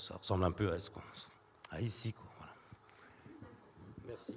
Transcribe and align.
ça 0.00 0.16
ressemble 0.16 0.44
un 0.44 0.52
peu 0.52 0.72
à 0.72 0.78
ce 0.78 0.90
qu'on 0.90 1.00
à 1.70 1.80
ici. 1.80 2.14
Merci. 4.06 4.34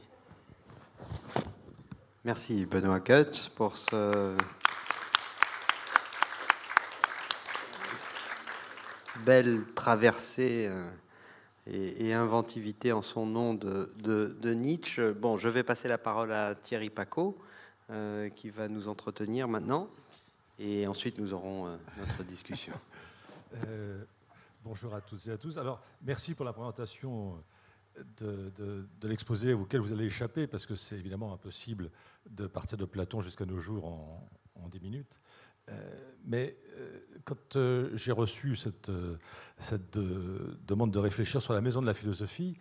Merci 2.23 2.65
Benoît 2.65 2.99
Kutz 2.99 3.49
pour 3.49 3.75
ce 3.75 4.37
belle 9.25 9.63
traversée 9.73 10.67
euh, 10.69 10.89
et, 11.67 12.13
inventivité 12.13 12.91
en 12.91 13.01
son 13.01 13.25
nom 13.25 13.53
de, 13.53 14.53
Nietzsche. 14.53 15.13
Bon, 15.13 15.37
je 15.37 15.49
vais 15.49 15.63
passer 15.63 15.87
la 15.87 15.97
parole 15.97 16.31
à 16.31 16.55
Thierry 16.55 16.89
Paco, 16.89 17.37
euh, 17.89 18.29
qui 18.29 18.49
va 18.49 18.67
nous 18.67 18.87
entretenir 18.87 19.47
maintenant, 19.47 19.89
et 20.59 20.87
ensuite 20.87 21.17
nous 21.17 21.33
aurons 21.33 21.67
euh, 21.67 21.75
notre 21.97 22.23
discussion. 22.23 22.73
Bonjour 24.63 24.95
à 24.95 25.01
toutes 25.01 25.27
et 25.27 25.31
à 25.31 25.37
tous. 25.37 25.57
Alors, 25.57 25.81
merci 26.01 26.33
pour 26.33 26.45
la 26.45 26.53
présentation 26.53 27.43
de, 28.17 28.87
l'exposé 29.03 29.53
auquel 29.53 29.81
vous 29.81 29.91
allez 29.91 30.05
échapper, 30.05 30.47
parce 30.47 30.65
que 30.65 30.75
c'est 30.75 30.97
évidemment 30.97 31.33
impossible 31.33 31.91
de 32.29 32.47
partir 32.47 32.77
de 32.77 32.85
Platon 32.85 33.21
jusqu'à 33.21 33.45
nos 33.45 33.59
jours 33.59 33.85
en, 33.85 34.29
en 34.55 34.69
10 34.69 34.79
minutes. 34.79 35.19
Euh, 35.69 36.11
mais 36.25 36.57
euh, 36.77 36.99
quand 37.23 37.55
euh, 37.55 37.89
j'ai 37.93 38.11
reçu 38.11 38.55
cette, 38.55 38.89
demande 39.97 40.91
de 40.91 40.99
réfléchir 40.99 41.41
sur 41.41 41.53
la 41.53 41.61
maison 41.61 41.81
de 41.81 41.85
la 41.85 41.93
philosophie, 41.93 42.57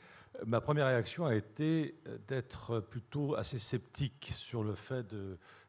ma 0.47 0.61
première 0.61 0.87
réaction 0.87 1.27
a 1.27 1.35
été 1.35 1.97
d'être 2.27 2.81
plutôt 2.81 3.35
assez 3.35 3.59
sceptique 3.59 4.33
sur 4.35 4.65
le 4.65 4.75
fait 4.75 5.15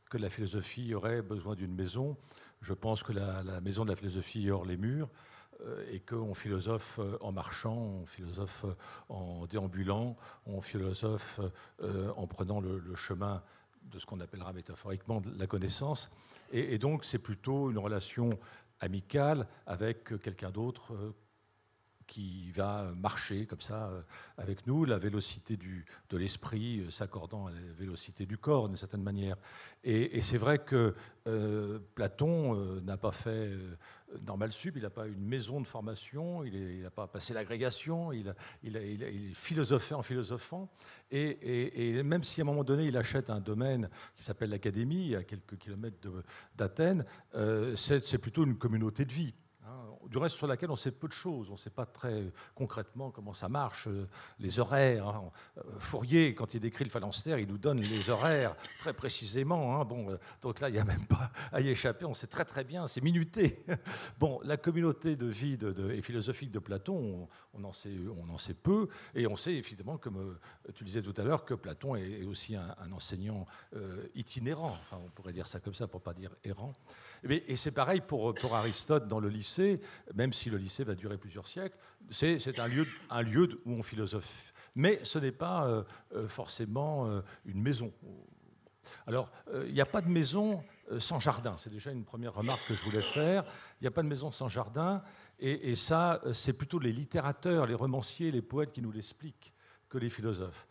que 0.09 0.17
la 0.17 0.29
philosophie 0.29 0.93
aurait 0.93 1.21
besoin 1.21 1.55
d'une 1.55 1.73
maison. 1.73 2.17
Je 2.61 2.73
pense 2.73 3.03
que 3.03 3.11
la, 3.11 3.61
maison 3.61 3.83
de 3.83 3.89
la 3.89 3.95
philosophie 3.95 4.47
est 4.47 4.51
hors 4.51 4.65
les 4.65 4.77
murs 4.77 5.09
et 5.91 5.99
qu'on 5.99 6.33
philosophe 6.33 6.99
en 7.21 7.31
marchant, 7.31 7.75
on 7.75 8.05
philosophe 8.05 8.65
en 9.09 9.45
déambulant, 9.45 10.17
on 10.45 10.61
philosophe 10.61 11.39
en 11.81 12.27
prenant 12.27 12.59
le, 12.59 12.95
chemin 12.95 13.41
de 13.83 13.99
ce 13.99 14.05
qu'on 14.05 14.19
appellera 14.19 14.53
métaphoriquement 14.53 15.21
la 15.37 15.47
connaissance. 15.47 16.09
Et, 16.51 16.77
donc, 16.77 17.03
c'est 17.03 17.19
plutôt 17.19 17.71
une 17.71 17.79
relation 17.79 18.37
amicale 18.79 19.47
avec 19.65 20.19
quelqu'un 20.21 20.51
d'autre 20.51 20.93
euh, 20.93 21.13
qui 22.07 22.51
va 22.51 22.91
marcher 22.95 23.45
comme 23.45 23.61
ça 23.61 23.87
euh, 23.87 24.01
avec 24.37 24.67
nous, 24.67 24.85
la 24.85 24.97
vélocité 24.97 25.57
du, 25.57 25.85
de 26.09 26.17
l'esprit 26.17 26.79
euh, 26.79 26.89
s'accordant 26.89 27.47
à 27.47 27.51
la 27.51 27.59
vélocité 27.77 28.25
du 28.25 28.37
corps 28.37 28.67
d'une 28.67 28.77
certaine 28.77 29.03
manière. 29.03 29.37
Et, 29.83 30.21
c'est 30.21 30.37
vrai 30.37 30.59
que 30.59 30.95
Platon 31.95 32.55
n'a 32.81 32.95
pas 32.95 33.11
fait 33.11 33.51
normal 34.25 34.51
sup, 34.51 34.75
il 34.75 34.83
n'a 34.83 34.89
pas 34.89 35.07
une 35.07 35.25
maison 35.25 35.59
de 35.61 35.67
formation, 35.67 36.43
il 36.43 36.81
n'a 36.81 36.89
pas 36.89 37.07
passé 37.07 37.33
l'agrégation, 37.33 38.11
il, 38.11 38.33
il, 38.63 38.77
il, 38.77 39.93
en 39.93 40.01
philosophant. 40.01 40.69
Et, 41.11 42.01
même 42.03 42.23
si 42.23 42.41
à 42.41 42.43
un 42.43 42.45
moment 42.45 42.63
donné 42.63 42.85
il 42.85 42.97
achète 42.97 43.29
un 43.29 43.39
domaine 43.39 43.89
qui 44.15 44.23
s'appelle 44.23 44.49
l'Académie, 44.49 45.15
à 45.15 45.23
quelques 45.23 45.57
kilomètres 45.57 45.97
d'Athènes, 46.55 47.05
euh, 47.35 47.75
c'est 47.75 48.17
plutôt 48.17 48.45
une 48.45 48.57
communauté 48.57 49.05
de 49.05 49.11
vie 49.11 49.33
du 50.09 50.17
reste 50.17 50.35
sur 50.35 50.47
laquelle 50.47 50.71
on 50.71 50.75
sait 50.75 50.91
peu 50.91 51.07
de 51.07 51.13
choses. 51.13 51.49
On 51.49 51.53
ne 51.53 51.57
sait 51.57 51.69
pas 51.69 51.85
très 51.85 52.31
concrètement 52.55 53.11
comment 53.11 53.33
ça 53.33 53.49
marche, 53.49 53.87
euh, 53.87 54.07
les 54.39 54.59
horaires. 54.59 55.07
Hein. 55.07 55.31
Euh, 55.57 55.61
Fourier, 55.79 56.35
quand 56.35 56.53
il 56.53 56.59
décrit 56.59 56.83
le 56.83 56.89
phalanstère, 56.89 57.39
il 57.39 57.47
nous 57.47 57.57
donne 57.57 57.81
les 57.81 58.09
horaires 58.09 58.55
très 58.79 58.93
précisément. 58.93 59.79
Hein. 59.79 59.85
Bon, 59.85 60.11
euh, 60.11 60.17
donc 60.41 60.59
là, 60.59 60.69
il 60.69 60.73
n'y 60.73 60.79
a 60.79 60.85
même 60.85 61.05
pas 61.05 61.31
à 61.51 61.61
y 61.61 61.69
échapper. 61.69 62.05
On 62.05 62.13
sait 62.13 62.27
très 62.27 62.45
très 62.45 62.63
bien, 62.63 62.87
c'est 62.87 63.01
minuté. 63.01 63.65
Bon, 64.19 64.39
la 64.43 64.57
communauté 64.57 65.15
de 65.15 65.25
vie 65.25 65.57
et 65.91 66.01
philosophique 66.01 66.51
de 66.51 66.59
Platon, 66.59 67.27
on, 67.53 67.63
en 67.63 67.73
sait, 67.73 68.53
peu. 68.53 68.87
Et 69.15 69.27
on 69.27 69.35
sait 69.35 69.53
évidemment, 69.53 69.97
comme 69.97 70.37
tu 70.75 70.83
disais 70.83 71.01
tout 71.01 71.13
à 71.17 71.23
l'heure, 71.23 71.45
que 71.45 71.53
Platon 71.53 71.95
est, 71.95 72.23
aussi 72.23 72.55
un, 72.55 72.91
enseignant 72.91 73.45
itinérant. 74.15 74.77
On 74.91 75.09
pourrait 75.09 75.33
dire 75.33 75.47
ça 75.47 75.59
comme 75.59 75.73
ça 75.73 75.87
pour 75.87 76.01
pas 76.01 76.13
dire 76.13 76.31
errant. 76.43 76.73
Et 77.29 77.55
c'est 77.55 77.71
pareil 77.71 78.01
pour, 78.01 78.33
Aristote 78.53 79.07
dans 79.07 79.19
le 79.19 79.29
lycée, 79.29 79.79
même 80.13 80.33
si 80.33 80.49
le 80.49 80.57
lycée 80.57 80.83
va 80.83 80.93
durer 80.93 81.17
plusieurs 81.17 81.47
siècles. 81.47 81.77
C'est 82.11 82.59
un 82.59 82.67
lieu, 82.67 83.61
où 83.65 83.73
on 83.73 83.83
philosophe. 83.83 84.53
Mais 84.75 84.99
ce 85.03 85.19
n'est 85.19 85.31
pas 85.31 85.65
euh, 85.65 85.83
euh, 86.15 86.27
forcément 86.27 87.07
euh, 87.07 87.21
une 87.45 87.61
maison. 87.61 87.93
Alors, 89.07 89.31
il 89.65 89.73
n'y 89.73 89.81
a 89.81 89.85
pas 89.85 90.01
de 90.01 90.09
maison 90.09 90.61
sans 90.99 91.19
jardin. 91.19 91.55
C'est 91.57 91.69
déjà 91.69 91.91
une 91.91 92.03
première 92.03 92.33
remarque 92.33 92.67
que 92.67 92.73
je 92.73 92.83
voulais 92.83 93.01
faire. 93.01 93.45
Il 93.79 93.83
n'y 93.83 93.87
a 93.87 93.91
pas 93.91 94.03
de 94.03 94.07
maison 94.07 94.29
sans 94.29 94.49
jardin. 94.49 95.01
Et, 95.39 95.75
ça, 95.75 96.21
c'est 96.33 96.53
plutôt 96.53 96.79
les 96.79 96.91
littérateurs, 96.91 97.65
les 97.65 97.73
romanciers, 97.73 98.31
les 98.31 98.41
poètes 98.41 98.73
qui 98.73 98.81
nous 98.81 98.91
l'expliquent 98.91 99.53
que 99.89 99.97
les 99.97 100.09
philosophes. 100.09 100.67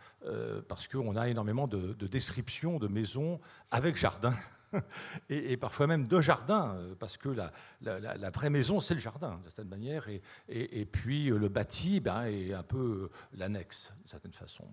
parce 0.69 0.89
qu'on 0.89 1.17
a 1.17 1.29
énormément 1.29 1.67
de 1.67 2.07
descriptions 2.07 2.79
de 2.79 2.87
maisons 2.87 3.41
avec 3.71 3.97
jardin 3.97 4.35
et, 5.31 5.57
parfois 5.57 5.87
même 5.87 6.07
de 6.07 6.21
jardins, 6.21 6.75
euh, 6.77 6.95
parce 6.99 7.17
que 7.17 7.29
la, 7.29 8.31
vraie 8.31 8.51
maison, 8.51 8.81
c'est 8.81 8.95
le 8.95 9.01
jardin, 9.01 9.37
d'une 9.37 9.45
certaine 9.45 9.69
manière, 9.69 10.09
et, 10.09 10.23
et, 10.49 10.85
puis 10.85 11.31
euh, 11.31 11.39
le 11.39 11.49
bâti 11.49 12.01
ben, 12.01 12.25
est 12.25 12.53
un 12.53 12.63
peu 12.63 12.79
euh, 12.79 13.11
l'annexe, 13.35 13.93
d'une 13.99 14.09
certaine 14.09 14.33
façon. 14.33 14.65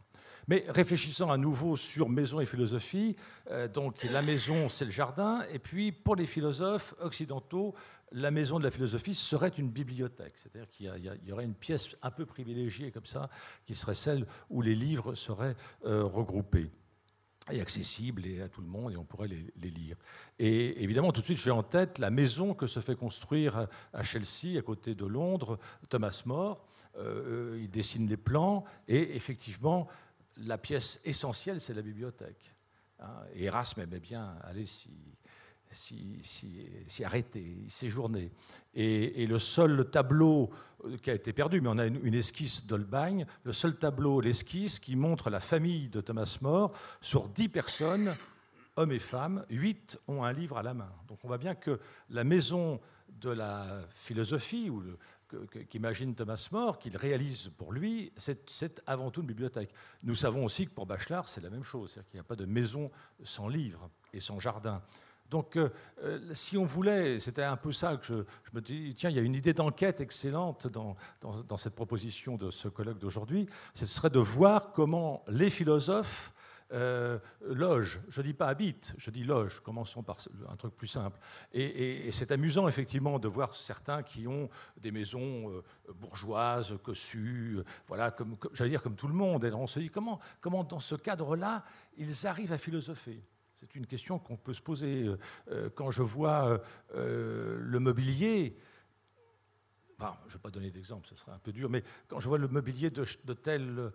Mais 0.47 0.65
réfléchissant 0.69 1.31
à 1.31 1.37
nouveau 1.37 1.75
sur 1.75 2.09
maison 2.09 2.39
et 2.39 2.45
philosophie, 2.45 3.15
donc 3.71 4.03
la 4.03 4.23
maison, 4.23 4.67
c'est 4.67 4.85
le 4.85 4.89
jardin, 4.89 5.43
et 5.51 5.59
puis 5.59 5.91
pour 5.91 6.15
les 6.15 6.25
philosophes 6.25 6.95
occidentaux, 7.01 7.75
la 8.13 8.31
maison 8.31 8.57
de 8.57 8.63
la 8.63 8.71
philosophie 8.71 9.13
serait 9.13 9.49
une 9.49 9.69
bibliothèque, 9.69 10.33
c'est-à-dire 10.37 10.67
qu'il 10.71 10.87
y, 11.23 11.31
aurait 11.31 11.43
une 11.43 11.53
pièce 11.53 11.89
un 12.01 12.09
peu 12.09 12.25
privilégiée 12.25 12.89
comme 12.89 13.05
ça, 13.05 13.29
qui 13.63 13.75
serait 13.75 13.93
celle 13.93 14.25
où 14.49 14.63
les 14.63 14.73
livres 14.73 15.13
seraient 15.13 15.55
regroupés 15.83 16.71
et 17.51 17.61
accessible 17.61 18.25
et 18.25 18.41
à 18.41 18.49
tout 18.49 18.61
le 18.61 18.67
monde, 18.67 18.91
et 18.91 18.97
on 18.97 19.03
pourrait 19.03 19.27
les, 19.27 19.69
lire. 19.69 19.97
Et 20.37 20.83
évidemment, 20.83 21.11
tout 21.11 21.21
de 21.21 21.25
suite, 21.25 21.37
j'ai 21.37 21.51
en 21.51 21.63
tête 21.63 21.99
la 21.99 22.09
maison 22.09 22.53
que 22.53 22.67
se 22.67 22.79
fait 22.79 22.95
construire 22.95 23.67
à 23.93 24.03
Chelsea, 24.03 24.57
à 24.57 24.61
côté 24.61 24.95
de 24.95 25.05
Londres, 25.05 25.59
Thomas 25.89 26.21
More. 26.25 26.65
Euh, 26.97 27.59
il 27.61 27.69
dessine 27.69 28.07
les 28.07 28.17
plans, 28.17 28.65
et 28.87 29.15
effectivement, 29.15 29.87
la 30.37 30.57
pièce 30.57 30.99
essentielle, 31.05 31.61
c'est 31.61 31.73
la 31.73 31.81
bibliothèque. 31.81 32.53
Hein. 33.01 33.23
et 33.33 33.45
Erasme 33.45 33.79
aimait 33.79 34.01
bien 34.01 34.35
aller 34.43 34.65
s'y 34.65 34.91
s'y 35.71 37.03
arrêter, 37.03 37.41
y 37.65 37.69
séjourner. 37.69 38.31
Et, 38.73 39.25
le 39.27 39.39
seul 39.39 39.89
tableau 39.89 40.49
euh, 40.85 40.97
qui 40.97 41.11
a 41.11 41.13
été 41.13 41.33
perdu, 41.33 41.61
mais 41.61 41.69
on 41.69 41.77
a 41.77 41.85
une, 41.85 42.13
esquisse 42.13 42.65
d'Holbein, 42.65 43.25
le 43.43 43.53
seul 43.53 43.77
tableau, 43.77 44.21
l'esquisse, 44.21 44.79
qui 44.79 44.95
montre 44.95 45.29
la 45.29 45.39
famille 45.39 45.89
de 45.89 46.01
Thomas 46.01 46.37
More, 46.41 46.71
sur 47.01 47.27
dix 47.29 47.49
personnes, 47.49 48.15
hommes 48.75 48.91
et 48.91 48.99
femmes, 48.99 49.45
huit 49.49 49.99
ont 50.07 50.23
un 50.23 50.33
livre 50.33 50.57
à 50.57 50.63
la 50.63 50.73
main. 50.73 50.91
Donc 51.07 51.19
on 51.23 51.27
voit 51.27 51.37
bien 51.37 51.55
que 51.55 51.79
la 52.09 52.23
maison 52.23 52.79
de 53.09 53.29
la 53.29 53.81
philosophie, 53.93 54.69
ou 54.69 54.83
qu'imagine 55.69 56.15
Thomas 56.15 56.47
More, 56.51 56.79
qu'il 56.79 56.95
réalise 56.95 57.51
pour 57.57 57.73
lui, 57.73 58.11
c'est 58.17 58.81
avant 58.85 59.11
tout 59.11 59.21
une 59.21 59.27
bibliothèque. 59.27 59.73
Nous 60.03 60.15
savons 60.15 60.45
aussi 60.45 60.65
que 60.65 60.71
pour 60.71 60.85
Bachelard, 60.85 61.27
c'est 61.27 61.41
la 61.41 61.49
même 61.49 61.63
chose, 61.63 61.91
c'est-à-dire 61.91 62.09
qu'il 62.09 62.17
n'y 62.17 62.25
a 62.25 62.27
pas 62.27 62.35
de 62.35 62.45
maison 62.45 62.89
sans 63.23 63.47
livre 63.47 63.89
et 64.13 64.19
sans 64.19 64.39
jardin. 64.39 64.81
Donc, 65.29 65.57
euh, 65.57 65.69
euh, 66.03 66.19
si 66.33 66.57
on 66.57 66.65
voulait, 66.65 67.19
c'était 67.19 67.43
un 67.43 67.57
peu 67.57 67.71
ça 67.71 67.97
que 67.97 68.05
je, 68.05 68.13
me 68.53 68.61
dis, 68.61 68.93
tiens, 68.95 69.09
il 69.09 69.15
y 69.15 69.19
a 69.19 69.21
une 69.21 69.35
idée 69.35 69.53
d'enquête 69.53 70.01
excellente 70.01 70.67
dans, 70.67 70.95
cette 71.57 71.75
proposition 71.75 72.35
de 72.35 72.51
ce 72.51 72.67
colloque 72.67 72.99
d'aujourd'hui, 72.99 73.47
ce 73.73 73.85
serait 73.85 74.09
de 74.09 74.19
voir 74.19 74.71
comment 74.71 75.23
les 75.27 75.49
philosophes 75.49 76.33
euh, 76.71 77.19
logent. 77.41 77.99
Je 78.09 78.21
ne 78.21 78.27
dis 78.27 78.33
pas 78.33 78.47
habitent, 78.47 78.93
je 78.97 79.11
dis 79.11 79.23
logent. 79.23 79.59
Commençons 79.61 80.03
par 80.03 80.17
un 80.49 80.55
truc 80.55 80.75
plus 80.75 80.87
simple. 80.87 81.19
Et, 81.53 82.11
c'est 82.11 82.31
amusant, 82.31 82.67
effectivement, 82.67 83.19
de 83.19 83.27
voir 83.27 83.55
certains 83.55 84.03
qui 84.03 84.27
ont 84.27 84.49
des 84.77 84.91
maisons 84.91 85.63
bourgeoises, 85.95 86.75
cossues, 86.83 87.59
voilà, 87.87 88.15
j'allais 88.53 88.69
dire 88.71 88.81
comme 88.81 88.95
tout 88.95 89.07
le 89.07 89.15
monde. 89.15 89.43
Et 89.45 89.51
on 89.51 89.67
se 89.67 89.79
dit, 89.79 89.89
comment, 89.89 90.19
comment 90.41 90.63
dans 90.63 90.79
ce 90.79 90.95
cadre-là, 90.95 91.65
ils 91.97 92.25
arrivent 92.25 92.53
à 92.53 92.57
philosopher? 92.57 93.21
C'est 93.59 93.75
une 93.75 93.85
question 93.85 94.19
qu'on 94.19 94.37
peut 94.37 94.53
se 94.53 94.61
poser. 94.61 95.03
Euh, 95.03 95.17
euh, 95.49 95.69
quand 95.69 95.91
je 95.91 96.03
vois 96.03 96.61
euh, 96.95 97.57
le 97.59 97.79
mobilier, 97.79 98.57
je 99.99 100.05
ne 100.05 100.31
vais 100.31 100.39
pas 100.39 100.49
donner 100.49 100.71
d'exemple, 100.71 101.07
ce 101.07 101.15
serait 101.15 101.33
un 101.33 101.39
peu 101.39 101.51
dur, 101.51 101.69
mais 101.69 101.83
quand 102.07 102.21
je 102.21 102.29
vois 102.29 102.37
le 102.37 102.47
mobilier 102.47 102.89
de, 102.89 103.03
de 103.25 103.33
tel 103.33 103.91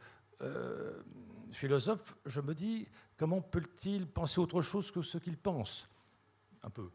philosophe, 1.51 2.15
je 2.27 2.43
me 2.43 2.55
dis 2.55 2.87
comment 3.17 3.41
peut-il 3.41 4.07
penser 4.07 4.39
autre 4.39 4.61
chose 4.61 4.91
que 4.91 5.01
ce 5.01 5.17
qu'il 5.17 5.39
pense? 5.39 5.89
Un 6.63 6.69
peu. 6.69 6.91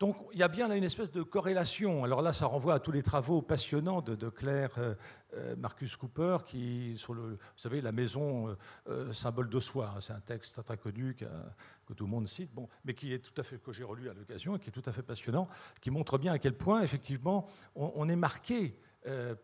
Donc 0.00 0.16
il 0.32 0.38
y 0.38 0.42
a 0.42 0.48
bien 0.48 0.66
là 0.66 0.78
une 0.78 0.84
espèce 0.84 1.12
de 1.12 1.22
corrélation. 1.22 2.04
Alors 2.04 2.22
là, 2.22 2.32
ça 2.32 2.46
renvoie 2.46 2.72
à 2.72 2.80
tous 2.80 2.90
les 2.90 3.02
travaux 3.02 3.42
passionnants 3.42 4.00
de, 4.00 4.30
Claire 4.30 4.70
euh, 4.78 4.94
euh, 5.34 5.54
Marcus 5.56 5.94
Cooper, 5.94 6.38
qui, 6.46 6.94
sur 6.96 7.12
vous 7.12 7.36
savez, 7.58 7.82
la 7.82 7.92
maison 7.92 8.56
euh, 8.88 9.12
symbole 9.12 9.50
de 9.50 9.60
soi. 9.60 9.92
Hein, 9.94 10.00
c'est 10.00 10.14
un 10.14 10.20
texte 10.20 10.64
très 10.64 10.78
connu 10.78 11.14
que 11.14 11.92
tout 11.92 12.04
le 12.04 12.10
monde 12.10 12.26
cite, 12.28 12.50
bon, 12.54 12.66
mais 12.86 12.94
qui 12.94 13.12
est 13.12 13.18
tout 13.18 13.38
à 13.38 13.42
fait 13.42 13.62
que 13.62 13.72
j'ai 13.72 13.84
relu 13.84 14.08
à 14.08 14.14
l'occasion 14.14 14.56
et 14.56 14.58
qui 14.58 14.70
est 14.70 14.72
tout 14.72 14.82
à 14.86 14.92
fait 14.92 15.02
passionnant, 15.02 15.48
qui 15.82 15.90
montre 15.90 16.16
bien 16.16 16.32
à 16.32 16.38
quel 16.38 16.54
point 16.54 16.80
effectivement 16.80 17.46
on, 17.74 18.08
est 18.08 18.16
marqué 18.16 18.78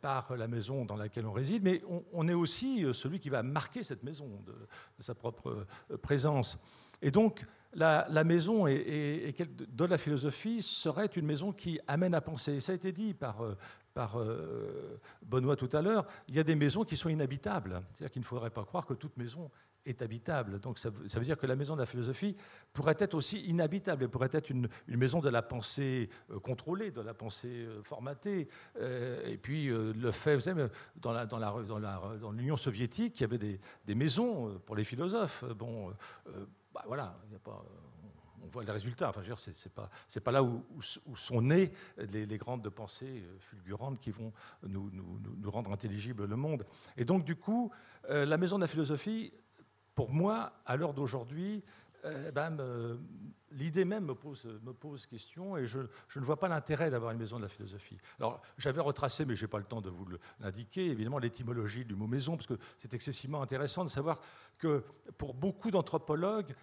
par 0.01 0.37
la 0.37 0.49
maison 0.49 0.87
dans 0.87 0.97
laquelle 0.97 1.27
on 1.27 1.33
réside, 1.33 1.65
mais 1.65 1.83
on, 2.13 2.29
est 2.29 2.35
aussi 2.35 2.87
celui 2.93 3.19
qui 3.19 3.29
va 3.29 3.43
marquer 3.43 3.83
cette 3.83 4.05
maison 4.05 4.41
de, 4.47 4.53
de 4.53 5.03
sa 5.03 5.15
propre 5.15 5.67
présence. 6.01 6.57
Et 7.03 7.11
donc, 7.11 7.45
la, 7.77 8.25
maison 8.25 8.67
et, 8.67 9.35
de 9.39 9.85
la 9.85 9.99
philosophie 9.99 10.63
serait 10.63 11.07
une 11.07 11.27
maison 11.27 11.53
qui 11.53 11.79
amène 11.87 12.15
à 12.15 12.21
penser. 12.21 12.61
Ça 12.61 12.73
a 12.73 12.75
été 12.75 12.91
dit 12.91 13.13
par, 13.15 13.43
euh, 13.43 13.55
euh, 14.17 14.97
Benoît 15.23 15.57
tout 15.57 15.69
à 15.73 15.83
l'heure, 15.83 16.07
il 16.29 16.35
y 16.35 16.39
a 16.39 16.43
des 16.43 16.55
maisons 16.55 16.85
qui 16.85 16.97
sont 16.97 17.09
inhabitables. 17.09 17.83
C'est-à-dire 17.93 18.13
qu'il 18.13 18.23
ne 18.23 18.27
faudrait 18.27 18.51
pas 18.51 18.65
croire 18.65 18.87
que 18.87 18.95
toute 18.95 19.17
maison 19.17 19.51
est 19.85 20.03
habitable. 20.03 20.59
Donc 20.59 20.79
ça, 20.79 20.91
veut 20.91 21.25
dire 21.25 21.37
que 21.37 21.47
la 21.47 21.55
maison 21.55 21.75
de 21.75 21.81
la 21.81 21.87
philosophie 21.87 22.35
pourrait 22.73 22.97
être 22.99 23.15
aussi 23.15 23.41
inhabitable, 23.43 24.05
elle 24.05 24.11
pourrait 24.11 24.31
être 24.33 24.51
une, 24.51 24.69
maison 24.89 25.21
de 25.21 25.29
la 25.29 25.43
pensée 25.43 26.09
euh, 26.31 26.41
contrôlée, 26.41 26.91
de 26.91 27.03
la 27.03 27.15
pensée 27.15 27.69
formatée. 27.83 28.49
et 28.81 29.37
puis 29.37 29.69
le 29.69 30.11
fait, 30.13 30.35
vous 30.35 30.41
savez, 30.41 30.67
dans 30.97 31.13
l'Union 31.13 31.79
la, 31.79 32.19
dans 32.19 32.57
soviétique, 32.57 33.21
il 33.21 33.23
y 33.23 33.25
avait 33.25 33.39
des, 33.39 33.61
des, 33.85 33.95
maisons 33.95 34.59
pour 34.65 34.77
les 34.77 34.85
philosophes. 34.85 35.45
Bon, 35.57 35.93
bah, 36.77 36.85
voilà, 36.87 37.17
on 38.43 38.49
voit 38.49 38.65
les 38.65 38.71
résultats. 38.71 39.09
Enfin, 39.09 39.23
c'est 39.47 39.73
pas, 39.73 39.89
pas 40.23 40.31
là 40.31 40.43
où, 40.43 40.63
sont 40.83 41.41
nées 41.41 41.73
les, 41.97 42.37
grandes 42.37 42.69
pensées 42.69 43.23
euh, 43.25 43.39
fulgurantes 43.39 43.99
qui 43.99 44.11
vont 44.11 44.31
nous, 44.63 44.91
rendre 45.47 45.73
intelligible 45.73 46.27
le 46.27 46.37
monde. 46.37 46.67
Et 46.99 47.07
donc, 47.07 47.25
du 47.25 47.35
coup, 47.35 47.71
euh, 48.11 48.27
la 48.27 48.37
maison 48.37 48.57
de 48.57 48.63
la 48.63 48.69
philosophie, 48.69 49.33
pour 49.95 50.13
moi, 50.13 50.53
à 50.67 50.77
l'heure 50.77 50.93
d'aujourd'hui, 50.93 51.65
euh, 52.05 52.31
ben, 52.31 52.59
l'idée 53.57 53.85
même 53.85 54.05
me 54.05 54.15
pose, 54.15 54.45
me 54.63 54.73
pose 54.73 55.07
question 55.07 55.57
et 55.57 55.67
je, 55.67 55.81
ne 55.81 56.25
vois 56.25 56.39
pas 56.39 56.49
l'intérêt 56.49 56.91
d'avoir 56.91 57.13
une 57.13 57.19
maison 57.19 57.39
de 57.39 57.43
la 57.43 57.49
philosophie. 57.49 57.99
Alors, 58.19 58.43
j'avais 58.59 58.81
retracé, 58.81 59.25
mais 59.25 59.35
je 59.35 59.45
n'ai 59.45 59.49
pas 59.49 59.59
le 59.59 59.65
temps 59.65 59.81
de 59.81 59.91
vous 59.91 60.07
l'indiquer, 60.41 60.87
évidemment, 60.87 61.19
l'étymologie 61.19 61.85
du 61.85 61.95
mot 61.95 62.07
maison, 62.07 62.37
parce 62.37 62.47
que 62.47 62.59
c'est 62.79 62.95
excessivement 62.95 63.43
intéressant 63.43 63.85
de 63.85 63.91
savoir 63.91 64.21
que 64.59 64.85
pour 65.19 65.35
beaucoup 65.35 65.71
d'anthropologues, 65.71 66.55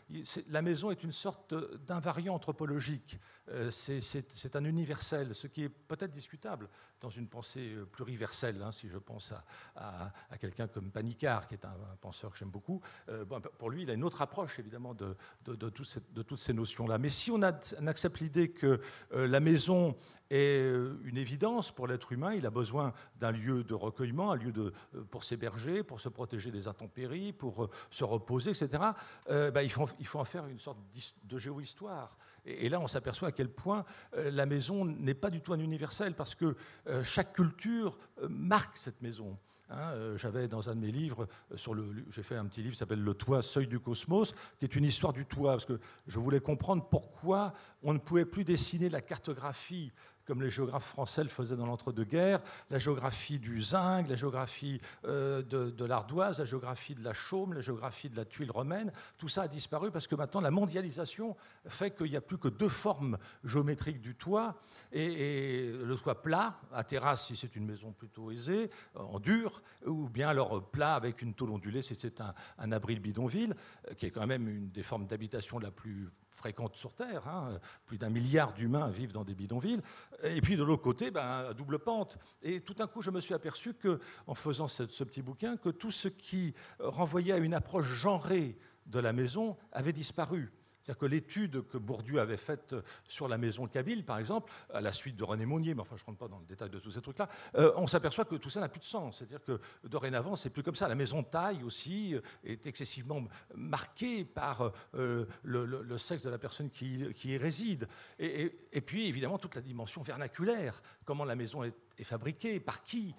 la 0.50 0.62
maison 0.62 0.92
est 0.92 1.04
une 1.04 1.12
sorte 1.12 1.54
d'invariant 1.86 2.36
anthropologique. 2.36 3.20
Euh, 3.50 3.70
c'est 3.70 4.56
un 4.56 4.64
universel, 4.64 5.36
ce 5.36 5.48
qui 5.48 5.64
est 5.64 5.70
peut-être 5.70 6.12
discutable 6.12 6.70
dans 7.02 7.10
une 7.10 7.28
pensée 7.28 7.74
euh, 7.76 7.86
pluriverselle, 7.86 8.62
hein, 8.62 8.72
si 8.72 8.88
je 8.88 8.98
pense 8.98 9.34
à, 9.76 10.14
à, 10.30 10.38
quelqu'un 10.38 10.68
comme 10.68 10.90
Panicard, 10.90 11.48
qui 11.48 11.56
est 11.56 11.66
un, 11.66 11.76
penseur 12.00 12.32
que 12.32 12.38
j'aime 12.38 12.50
beaucoup. 12.50 12.82
Euh, 13.10 13.26
pour 13.26 13.70
lui, 13.70 13.84
il 13.84 13.92
a 13.92 13.94
une 13.94 14.06
autre 14.06 14.22
approche, 14.22 14.60
évidemment, 14.60 14.94
de, 14.94 15.16
de, 15.44 15.56
de, 15.56 15.70
toutes 15.70 16.40
ces 16.40 16.54
Mais 17.00 17.10
si 17.10 17.32
on, 17.32 17.42
accepte 17.42 18.20
l'idée 18.20 18.50
que 18.50 18.80
la 19.12 19.40
maison 19.40 19.96
est 20.30 20.72
une 21.04 21.18
évidence 21.18 21.72
pour 21.72 21.86
l'être 21.86 22.12
humain. 22.12 22.34
Il 22.34 22.46
a 22.46 22.50
besoin 22.50 22.94
d'un 23.20 23.32
lieu 23.32 23.64
de 23.64 23.74
recueillement, 23.74 24.32
un 24.32 24.36
lieu 24.36 24.52
de, 24.52 24.74
pour 25.12 25.24
s'héberger, 25.24 25.84
pour 25.84 26.00
se 26.00 26.10
protéger 26.10 26.50
des 26.50 26.68
intempéries, 26.68 27.34
pour 27.34 27.70
se 27.92 28.04
reposer, 28.04 28.52
etc. 28.52 28.84
Ben, 29.28 29.62
il, 29.62 29.70
faut, 29.70 30.20
en 30.20 30.26
faire 30.26 30.48
une 30.48 30.60
sorte 30.60 30.80
de 31.26 31.38
géohistoire. 31.38 32.18
Et, 32.46 32.70
là, 32.70 32.80
on 32.80 32.88
s'aperçoit 32.88 33.30
à 33.30 33.32
quel 33.32 33.50
point 33.50 33.86
euh, 34.16 34.30
la 34.30 34.46
maison 34.46 34.86
n'est 34.86 35.14
pas 35.14 35.30
du 35.30 35.42
tout 35.42 35.54
un 35.54 35.60
universel, 35.60 36.14
parce 36.14 36.36
que 36.36 36.56
euh, 36.88 37.04
chaque 37.04 37.34
culture 37.34 37.98
euh, 38.22 38.28
marque 38.30 38.78
cette 38.78 39.02
maison. 39.02 39.38
Hein. 39.74 40.16
J'avais 40.16 40.48
dans 40.48 40.70
un 40.70 40.76
de 40.76 40.80
mes 40.80 40.92
livres, 40.92 41.28
le, 41.50 42.06
j'ai 42.10 42.24
fait 42.24 42.36
un 42.36 42.46
petit 42.46 42.62
livre 42.62 42.74
qui 42.74 42.80
s'appelle 42.80 43.02
Le 43.02 43.14
toit, 43.14 43.42
seuil 43.42 43.68
du 43.68 43.80
cosmos, 43.80 44.34
qui 44.60 44.66
est 44.66 44.76
une 44.76 44.86
histoire 44.86 45.14
du 45.14 45.26
toit, 45.26 45.54
parce 45.54 45.66
que 45.66 45.80
je 46.08 46.20
voulais 46.20 46.40
comprendre 46.40 46.88
pourquoi 46.90 47.54
on 47.82 47.94
ne 47.94 48.00
pouvait 48.00 48.26
plus 48.26 48.44
dessiner 48.44 48.90
la 48.90 49.02
cartographie 49.02 49.92
comme 50.26 50.42
les 50.42 50.50
géographes 50.50 50.86
français 50.86 51.24
le 51.24 51.30
faisaient 51.30 51.56
dans 51.56 51.66
l'entre-deux-guerres, 51.66 52.42
la 52.70 52.78
géographie 52.78 53.40
du 53.40 53.62
zinc, 53.62 54.08
la 54.08 54.16
géographie 54.16 54.80
euh, 55.06 55.42
de, 55.42 55.86
l'ardoise, 55.86 56.40
la 56.40 56.46
géographie 56.46 56.96
de 56.96 57.04
la 57.04 57.14
chaume, 57.14 57.54
la 57.54 57.62
géographie 57.62 58.10
de 58.10 58.16
la 58.16 58.26
tuile 58.26 58.52
romaine, 58.52 58.92
tout 59.18 59.28
ça 59.28 59.44
a 59.44 59.48
disparu 59.48 59.92
parce 59.92 60.08
que 60.08 60.16
maintenant 60.16 60.42
la 60.42 60.52
mondialisation 60.52 61.36
fait 61.68 61.96
qu'il 61.96 62.10
n'y 62.10 62.18
a 62.18 62.22
plus 62.22 62.38
que 62.38 62.48
deux 62.48 62.70
formes 62.70 63.18
géométriques 63.44 64.02
du 64.02 64.16
toit, 64.16 64.56
et, 64.92 65.72
le 65.72 65.96
toit 65.96 66.22
plat, 66.22 66.60
à 66.72 66.84
terrasse 66.84 67.28
si 67.28 67.36
c'est 67.36 67.56
une 67.56 67.66
maison 67.66 67.92
plutôt 67.92 68.32
aisée, 68.32 68.70
en 68.96 69.20
dur, 69.20 69.62
ou 69.86 70.10
bien 70.10 70.30
alors 70.30 70.64
plat 70.70 70.96
avec 70.96 71.22
une 71.22 71.34
tôle 71.34 71.52
ondulée 71.52 71.82
si 71.82 71.96
c'est 71.96 72.22
un, 72.22 72.34
un 72.58 72.72
abri 72.72 72.96
de 72.96 73.02
bidonville, 73.02 73.56
qui 73.98 74.06
est 74.06 74.12
quand 74.12 74.28
même 74.28 74.48
une 74.48 74.70
des 74.70 74.84
formes 74.84 75.08
d'habitation 75.08 75.60
la 75.60 75.72
plus 75.72 76.10
fréquente 76.34 76.76
sur 76.76 76.94
Terre. 76.94 77.28
Hein. 77.28 77.60
Plus 77.86 77.98
d'un 77.98 78.10
milliard 78.10 78.54
d'humains 78.54 78.90
vivent 78.90 79.12
dans 79.12 79.24
des 79.24 79.36
bidonvilles. 79.36 79.82
Et 80.24 80.42
puis 80.42 80.58
de 80.58 80.64
l'autre 80.64 80.82
côté, 80.82 81.12
ben, 81.12 81.22
à 81.22 81.54
double 81.54 81.80
pente. 81.80 82.18
Et 82.42 82.62
tout 82.62 82.74
d'un 82.74 82.88
coup, 82.88 83.02
je 83.02 83.12
me 83.12 83.20
suis 83.20 83.34
aperçu 83.34 83.74
que, 83.74 84.00
en 84.28 84.36
faisant 84.36 84.68
ce, 84.68 84.84
petit 84.84 85.22
bouquin, 85.22 85.58
que 85.58 85.70
tout 85.70 85.92
ce 85.92 86.08
qui 86.08 86.54
renvoyait 86.80 87.34
à 87.34 87.38
une 87.38 87.54
approche 87.54 87.88
genrée 87.88 88.58
de 88.86 89.00
la 89.00 89.14
maison 89.14 89.58
avait 89.72 89.94
disparu. 89.94 90.52
C'est-à-dire 90.84 91.00
que 91.00 91.06
l'étude 91.06 91.66
que 91.70 91.78
Bourdieu 91.78 92.20
avait 92.20 92.36
faite 92.36 92.76
sur 93.08 93.30
la 93.30 93.38
maison 93.38 93.68
Kabyle, 93.68 94.04
par 94.04 94.20
exemple, 94.20 94.52
à 94.74 94.82
la 94.82 94.92
suite 94.92 95.16
de 95.16 95.24
René 95.24 95.46
Monnier, 95.46 95.74
mais 95.74 95.80
enfin 95.80 95.96
je 95.96 96.02
ne 96.02 96.08
rentre 96.08 96.20
pas 96.20 96.28
dans 96.28 96.40
le 96.40 96.46
détail 96.46 96.70
de 96.70 96.78
tous 96.78 96.92
ces 96.92 97.02
trucs-là, 97.02 97.30
euh, 97.56 97.72
on 97.78 97.88
s'aperçoit 97.88 98.26
que 98.26 98.36
tout 98.36 98.50
ça 98.50 98.60
n'a 98.60 98.68
plus 98.68 98.82
de 98.82 98.86
sens. 98.86 99.20
C'est-à-dire 99.20 99.42
que 99.42 99.62
dorénavant, 99.86 100.36
c'est 100.36 100.50
plus 100.50 100.62
comme 100.62 100.76
ça. 100.76 100.90
La 100.90 100.96
maison 100.96 101.24
taille 101.24 101.64
aussi 101.64 102.16
euh, 102.16 102.22
est 102.44 102.68
excessivement 102.68 103.24
marquée 103.56 104.26
par 104.26 104.74
euh, 104.96 105.26
le, 105.44 105.98
sexe 105.98 106.24
de 106.24 106.30
la 106.30 106.38
personne 106.38 106.70
qui, 106.70 107.06
y 107.24 107.38
réside. 107.38 107.88
Et, 108.20 108.52
puis, 108.86 109.08
évidemment, 109.08 109.38
toute 109.38 109.56
la 109.56 109.62
dimension 109.62 110.02
vernaculaire, 110.02 110.82
comment 111.06 111.24
la 111.24 111.36
maison 111.36 111.64
est, 111.64 111.74
fabriquée, 112.04 112.60
par 112.60 112.84
qui, 112.84 113.16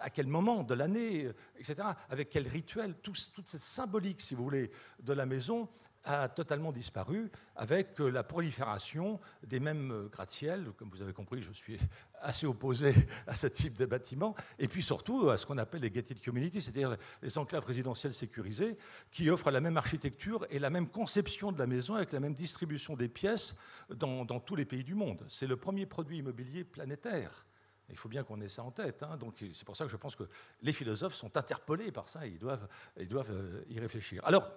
à 0.00 0.10
quel 0.10 0.26
moment 0.26 0.64
de 0.64 0.74
l'année, 0.74 1.30
etc., 1.58 1.88
avec 2.08 2.30
quel 2.30 2.48
rituel, 2.48 2.96
toute 2.96 3.16
cette 3.16 3.60
symbolique, 3.60 4.20
si 4.20 4.34
vous 4.34 4.42
voulez, 4.42 4.72
de 5.00 5.12
la 5.12 5.26
maison 5.26 5.68
a 6.06 6.28
totalement 6.28 6.72
disparu 6.72 7.30
avec 7.56 8.00
euh, 8.00 8.08
la 8.08 8.22
prolifération 8.22 9.20
des 9.42 9.60
mêmes 9.60 9.90
euh, 9.90 10.08
gratte-ciel. 10.08 10.70
Comme 10.76 10.88
vous 10.88 11.02
avez 11.02 11.12
compris, 11.12 11.42
je 11.42 11.52
suis 11.52 11.78
assez 12.20 12.46
opposé 12.46 12.94
à 13.26 13.34
ce 13.34 13.46
type 13.48 13.74
de 13.74 13.84
bâtiment. 13.84 14.34
Et 14.58 14.68
puis 14.68 14.82
surtout 14.82 15.28
à 15.30 15.36
ce 15.36 15.44
qu'on 15.44 15.58
appelle 15.58 15.82
les 15.82 15.90
gated 15.90 16.24
communities, 16.24 16.60
c'est-à-dire 16.60 16.96
les 17.22 17.38
enclaves 17.38 17.64
résidentielles 17.64 18.12
sécurisées, 18.12 18.78
qui 19.10 19.28
offrent 19.28 19.50
la 19.50 19.60
même 19.60 19.76
architecture 19.76 20.46
et 20.50 20.58
la 20.58 20.70
même 20.70 20.88
conception 20.88 21.52
de 21.52 21.58
la 21.58 21.66
maison 21.66 21.96
avec 21.96 22.12
la 22.12 22.20
même 22.20 22.34
distribution 22.34 22.94
des 22.94 23.08
pièces 23.08 23.54
dans, 23.90 24.24
tous 24.40 24.56
les 24.56 24.64
pays 24.64 24.84
du 24.84 24.94
monde. 24.94 25.24
C'est 25.28 25.46
le 25.46 25.56
premier 25.56 25.86
produit 25.86 26.18
immobilier 26.18 26.64
planétaire. 26.64 27.44
Il 27.88 27.96
faut 27.96 28.08
bien 28.08 28.24
qu'on 28.24 28.40
ait 28.40 28.48
ça 28.48 28.62
en 28.62 28.70
tête. 28.70 29.02
Hein. 29.02 29.16
Donc 29.16 29.44
c'est 29.52 29.64
pour 29.64 29.76
ça 29.76 29.84
que 29.84 29.90
je 29.90 29.96
pense 29.96 30.16
que 30.16 30.24
les 30.62 30.72
philosophes 30.72 31.14
sont 31.14 31.36
interpellés 31.36 31.92
par 31.92 32.08
ça 32.08 32.26
et 32.26 32.30
ils 32.30 32.38
doivent, 32.38 32.68
ils 32.98 33.08
doivent 33.08 33.30
euh, 33.32 33.64
y 33.68 33.78
réfléchir. 33.78 34.24
Alors, 34.24 34.48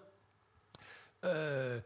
euh, 1.26 1.80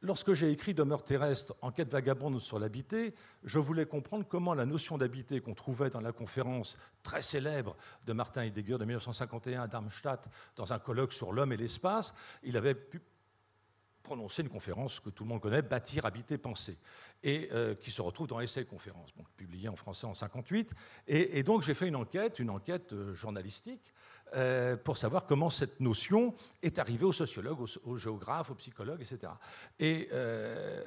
lorsque 0.00 0.32
j'ai 0.32 0.50
écrit 0.50 0.74
Demeure 0.74 1.04
terrestre, 1.04 1.54
enquête 1.62 1.90
vagabonde 1.90 2.40
sur 2.40 2.58
l'habité, 2.58 3.14
je 3.44 3.58
voulais 3.58 3.86
comprendre 3.86 4.26
comment 4.28 4.54
la 4.54 4.66
notion 4.66 4.98
d'habité 4.98 5.40
qu'on 5.40 5.54
trouvait 5.54 5.90
dans 5.90 6.00
la 6.00 6.12
conférence 6.12 6.76
très 7.02 7.22
célèbre 7.22 7.76
de 8.06 8.12
Martin 8.12 8.42
Heidegger 8.42 8.78
de 8.78 8.84
1951 8.84 9.62
à 9.62 9.66
Darmstadt, 9.66 10.28
dans 10.56 10.72
un 10.72 10.78
colloque 10.78 11.12
sur 11.12 11.32
l'homme 11.32 11.52
et 11.52 11.56
l'espace, 11.56 12.14
il 12.42 12.56
avait 12.56 12.74
pu 12.74 13.00
prononcer 14.02 14.42
une 14.42 14.48
conférence 14.48 15.00
que 15.00 15.10
tout 15.10 15.22
le 15.22 15.28
monde 15.28 15.40
connaît, 15.40 15.62
Bâtir, 15.62 16.04
habiter, 16.04 16.36
penser, 16.36 16.76
et 17.22 17.48
euh, 17.52 17.74
qui 17.74 17.90
se 17.90 18.02
retrouve 18.02 18.26
dans 18.26 18.40
Essai 18.40 18.64
conférence, 18.64 19.10
publié 19.36 19.68
en 19.68 19.76
français 19.76 20.06
en 20.06 20.14
58. 20.14 20.72
Et, 21.06 21.38
et 21.38 21.42
donc 21.42 21.62
j'ai 21.62 21.74
fait 21.74 21.88
une 21.88 21.96
enquête, 21.96 22.38
une 22.38 22.50
enquête 22.50 22.92
euh, 22.92 23.14
journalistique, 23.14 23.92
euh, 24.34 24.76
pour 24.76 24.96
savoir 24.96 25.26
comment 25.26 25.50
cette 25.50 25.80
notion 25.80 26.34
est 26.62 26.78
arrivée 26.78 27.04
aux 27.04 27.12
sociologues, 27.12 27.66
aux, 27.84 27.96
géographes, 27.96 28.50
aux 28.50 28.54
psychologues, 28.54 29.02
etc. 29.02 29.30
Et 29.78 30.08
euh, 30.12 30.82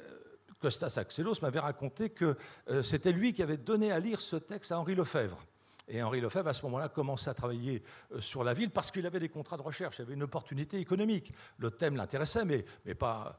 Costas 0.60 0.94
Axelos 0.96 1.34
m'avait 1.42 1.60
raconté 1.60 2.10
que 2.10 2.36
euh, 2.68 2.82
c'était 2.82 3.12
lui 3.12 3.32
qui 3.32 3.42
avait 3.42 3.56
donné 3.56 3.92
à 3.92 4.00
lire 4.00 4.20
ce 4.20 4.36
texte 4.36 4.72
à 4.72 4.80
Henri 4.80 4.96
Lefebvre. 4.96 5.38
Et 5.86 6.02
Henri 6.02 6.20
Lefebvre, 6.20 6.48
à 6.48 6.54
ce 6.54 6.64
moment-là, 6.64 6.88
commençait 6.88 7.30
à 7.30 7.34
travailler 7.34 7.84
sur 8.18 8.42
la 8.42 8.52
ville 8.52 8.70
parce 8.70 8.90
qu'il 8.90 9.06
avait 9.06 9.20
des 9.20 9.28
contrats 9.28 9.56
de 9.56 9.62
recherche, 9.62 10.00
il 10.00 10.02
avait 10.02 10.14
une 10.14 10.24
opportunité 10.24 10.80
économique. 10.80 11.32
Le 11.58 11.70
thème 11.70 11.94
l'intéressait, 11.94 12.44
mais, 12.44 12.64
pas, 12.96 13.38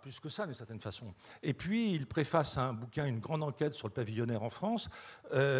plus 0.00 0.18
que 0.18 0.30
ça, 0.30 0.46
d'une 0.46 0.54
certaine 0.54 0.80
façon. 0.80 1.12
Et 1.42 1.52
puis, 1.52 1.92
il 1.92 2.06
préface 2.06 2.56
un 2.56 2.72
bouquin, 2.72 3.04
une 3.04 3.20
grande 3.20 3.42
enquête 3.42 3.74
sur 3.74 3.86
le 3.86 3.92
pavillonnaire 3.92 4.42
en 4.42 4.48
France, 4.48 4.88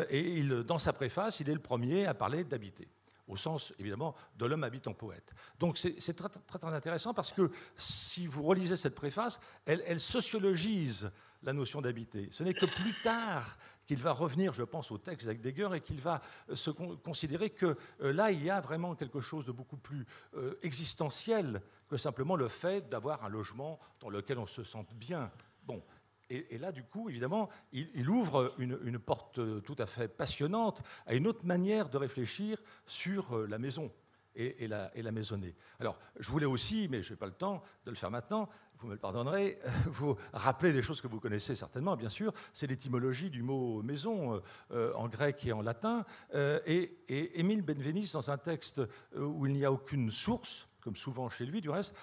et 0.08 0.42
dans 0.66 0.78
sa 0.78 0.94
préface, 0.94 1.40
il 1.40 1.50
est 1.50 1.54
le 1.54 1.60
premier 1.60 2.06
à 2.06 2.14
parler 2.14 2.42
d'habiter 2.42 2.88
au 3.28 3.36
sens 3.36 3.72
évidemment 3.78 4.14
de 4.36 4.46
l'homme 4.46 4.64
habitant 4.64 4.94
poète. 4.94 5.32
Donc 5.58 5.78
c'est 5.78 6.16
très, 6.16 6.28
intéressant 6.64 7.14
parce 7.14 7.32
que 7.32 7.50
si 7.76 8.26
vous 8.26 8.42
relisez 8.42 8.76
cette 8.76 8.94
préface, 8.94 9.40
elle, 9.66 10.00
sociologise 10.00 11.10
la 11.42 11.52
notion 11.52 11.80
d'habiter. 11.80 12.28
Ce 12.32 12.42
n'est 12.42 12.54
que 12.54 12.66
plus 12.66 12.94
tard 13.02 13.58
qu'il 13.86 14.00
va 14.02 14.12
revenir, 14.12 14.52
je 14.52 14.64
pense, 14.64 14.90
au 14.90 14.98
texte 14.98 15.26
d'Heidegger 15.28 15.68
et 15.74 15.80
qu'il 15.80 16.00
va 16.00 16.20
euh, 16.50 16.54
se 16.54 16.70
considérer 16.70 17.50
que 17.50 17.76
euh, 18.02 18.12
là, 18.12 18.30
il 18.30 18.42
y 18.42 18.50
a 18.50 18.60
vraiment 18.60 18.94
quelque 18.94 19.20
chose 19.20 19.46
de 19.46 19.52
beaucoup 19.52 19.78
plus 19.78 20.04
euh, 20.36 20.58
existentiel 20.62 21.62
que 21.88 21.96
simplement 21.96 22.36
le 22.36 22.48
fait 22.48 22.88
d'avoir 22.88 23.24
un 23.24 23.28
logement 23.28 23.78
dans 24.00 24.10
lequel 24.10 24.38
on 24.38 24.46
se 24.46 24.62
sente 24.62 24.92
bien. 24.94 25.30
Bon, 25.64 25.82
et, 26.30 26.58
là, 26.58 26.72
du 26.72 26.82
coup, 26.82 27.08
évidemment, 27.08 27.48
il, 27.72 28.08
ouvre 28.10 28.54
une, 28.58 28.98
porte 28.98 29.40
tout 29.62 29.76
à 29.78 29.86
fait 29.86 30.08
passionnante 30.08 30.82
à 31.06 31.14
une 31.14 31.26
autre 31.26 31.46
manière 31.46 31.88
de 31.88 31.96
réfléchir 31.96 32.62
sur 32.86 33.46
la 33.46 33.58
maison 33.58 33.90
et, 34.38 34.68
la, 34.68 34.90
et 34.96 35.02
maisonnée. 35.10 35.54
Alors, 35.80 35.98
je 36.18 36.30
voulais 36.30 36.46
aussi, 36.46 36.88
mais 36.90 37.02
je 37.02 37.12
n'ai 37.12 37.16
pas 37.16 37.26
le 37.26 37.32
temps 37.32 37.62
de 37.84 37.90
le 37.90 37.96
faire 37.96 38.10
maintenant, 38.10 38.48
vous 38.78 38.86
me 38.86 38.92
le 38.92 38.98
pardonnerez, 38.98 39.58
vous 39.86 40.16
rappeler 40.32 40.72
des 40.72 40.82
choses 40.82 41.00
que 41.00 41.08
vous 41.08 41.20
connaissez 41.20 41.54
certainement, 41.54 41.96
bien 41.96 42.08
sûr. 42.08 42.32
C'est 42.52 42.68
l'étymologie 42.68 43.30
du 43.30 43.42
mot 43.42 43.82
maison 43.82 44.34
euh, 44.34 44.40
euh, 44.72 44.92
en 44.94 45.08
grec 45.08 45.44
et 45.46 45.52
en 45.52 45.62
latin. 45.62 46.04
Euh, 46.34 46.60
et, 46.66 46.96
Émile 47.08 47.62
Benveniste, 47.62 48.14
dans 48.14 48.30
un 48.30 48.38
texte 48.38 48.80
où 49.16 49.46
il 49.46 49.54
n'y 49.54 49.64
a 49.64 49.72
aucune 49.72 50.10
source, 50.10 50.68
comme 50.80 50.94
souvent 50.94 51.28
chez 51.28 51.46
lui 51.46 51.60
du 51.60 51.70
reste, 51.70 51.94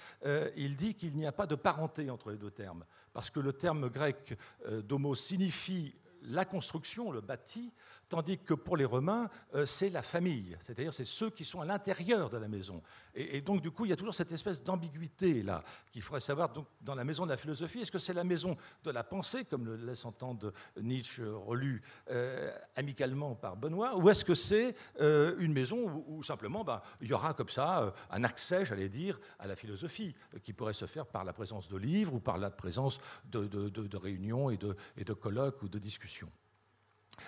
il 0.57 0.75
dit 0.75 0.95
qu'il 0.95 1.15
n'y 1.15 1.25
a 1.25 1.31
pas 1.31 1.45
de 1.45 1.55
parenté 1.55 2.09
entre 2.09 2.31
les 2.31 2.37
deux 2.37 2.51
termes. 2.51 2.83
Parce 3.15 3.29
que 3.29 3.39
le 3.39 3.53
terme 3.53 3.89
grec 3.89 4.37
d'homo 4.83 5.15
signifie 5.15 5.95
la 6.21 6.43
construction, 6.43 7.11
le 7.11 7.21
bâti, 7.21 7.71
tandis 8.09 8.37
que 8.37 8.53
pour 8.53 8.77
les 8.77 8.85
Romains, 8.85 9.29
euh, 9.53 9.65
c'est 9.65 9.89
la 9.89 10.01
famille, 10.01 10.55
c'est-à-dire 10.59 10.93
c'est 10.93 11.05
ceux 11.05 11.29
qui 11.29 11.45
sont 11.45 11.61
à 11.61 11.65
l'intérieur 11.65 12.29
de 12.29 12.37
la 12.37 12.47
maison. 12.47 12.81
Et, 13.13 13.41
donc 13.41 13.61
du 13.61 13.71
coup, 13.71 13.85
il 13.85 13.89
y 13.89 13.93
a 13.93 13.95
toujours 13.95 14.13
cette 14.13 14.31
espèce 14.31 14.63
d'ambiguïté 14.63 15.43
là 15.43 15.63
qu'il 15.91 16.01
faudrait 16.01 16.19
savoir 16.19 16.49
donc, 16.49 16.67
dans 16.81 16.95
la 16.95 17.03
maison 17.03 17.25
de 17.25 17.31
la 17.31 17.37
philosophie. 17.37 17.79
Est-ce 17.79 17.91
que 17.91 17.99
c'est 17.99 18.13
la 18.13 18.23
maison 18.23 18.57
de 18.83 18.91
la 18.91 19.03
pensée, 19.03 19.45
comme 19.45 19.65
le 19.65 19.75
laisse 19.75 20.05
entendre 20.05 20.53
Nietzsche, 20.81 21.23
relu 21.23 21.81
euh, 22.09 22.51
amicalement 22.75 23.35
par 23.35 23.55
Benoît, 23.55 23.97
ou 23.97 24.09
est-ce 24.09 24.25
que 24.25 24.35
c'est 24.35 24.75
euh, 24.99 25.35
une 25.39 25.53
maison 25.53 26.03
où, 26.07 26.23
simplement 26.23 26.63
ben, 26.63 26.81
il 27.01 27.07
y 27.07 27.13
aura 27.13 27.33
comme 27.33 27.49
ça 27.49 27.93
un 28.11 28.23
accès, 28.23 28.65
j'allais 28.65 28.89
dire, 28.89 29.19
à 29.39 29.47
la 29.47 29.55
philosophie, 29.55 30.15
qui 30.43 30.53
pourrait 30.53 30.73
se 30.73 30.85
faire 30.85 31.05
par 31.05 31.23
la 31.23 31.33
présence 31.33 31.67
de 31.67 31.77
livres 31.77 32.15
ou 32.15 32.19
par 32.19 32.37
la 32.37 32.49
présence 32.49 32.99
de, 33.25 33.97
réunions 33.97 34.49
et 34.49 34.57
de, 34.57 34.75
et 34.97 35.03
de 35.03 35.13
colloques 35.13 35.61
ou 35.63 35.69
de 35.69 35.79
discussions? 35.79 36.31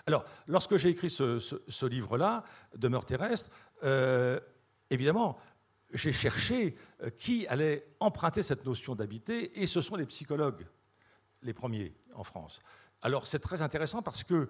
Alors, 0.05 0.25
lorsque 0.47 0.77
j'ai 0.77 0.89
écrit 0.89 1.09
ce, 1.09 1.85
livre-là, 1.85 2.43
Demeure 2.75 3.05
terrestre, 3.05 3.49
euh, 3.83 4.39
évidemment, 4.89 5.37
j'ai 5.93 6.11
cherché 6.11 6.75
euh, 7.01 7.09
qui 7.09 7.47
allait 7.47 7.87
emprunter 7.99 8.43
cette 8.43 8.65
notion 8.65 8.95
d'habiter, 8.95 9.61
et 9.61 9.67
ce 9.67 9.81
sont 9.81 9.95
les 9.95 10.05
psychologues, 10.05 10.67
les 11.41 11.53
premiers 11.53 11.95
en 12.13 12.23
France. 12.23 12.59
Alors, 13.01 13.27
c'est 13.27 13.39
très 13.39 13.61
intéressant 13.61 14.01
parce 14.01 14.23
que 14.23 14.49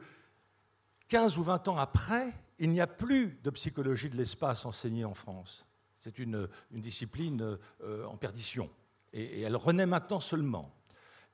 15 1.10 1.38
ou 1.38 1.44
20 1.44 1.67
ans 1.67 1.77
après, 1.77 2.34
il 2.60 2.72
n'y 2.72 2.82
a 2.82 2.88
plus 2.88 3.39
de 3.44 3.50
psychologie 3.51 4.10
de 4.10 4.17
l'espace 4.17 4.65
enseignée 4.65 5.06
en 5.06 5.13
France. 5.13 5.65
C'est 5.98 6.20
une, 6.20 6.48
discipline 6.72 7.58
euh, 7.82 8.06
en 8.06 8.17
perdition, 8.17 8.70
et, 9.13 9.41
elle 9.41 9.56
renaît 9.56 9.86
maintenant 9.86 10.20
seulement. 10.20 10.74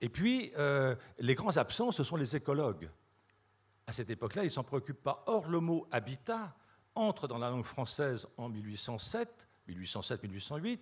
Et 0.02 0.10
puis, 0.10 0.52
les 1.20 1.34
grands 1.34 1.56
absents, 1.56 1.92
ce 1.92 2.04
sont 2.04 2.18
les 2.18 2.36
écologues 2.36 2.90
à 3.88 3.92
cette 3.92 4.10
époque-là, 4.10 4.44
ils 4.44 4.48
ne 4.48 4.52
s'en 4.52 4.64
préoccupent 4.64 5.04
pas. 5.04 5.24
Or, 5.28 5.50
le 5.50 5.60
mot 5.60 5.88
habitat 5.92 6.56
entre 6.96 7.28
dans 7.28 7.38
la 7.38 7.50
langue 7.50 7.66
française 7.66 8.28
en 8.38 8.50
1807, 8.50 9.48
1807-1808, 9.70 10.80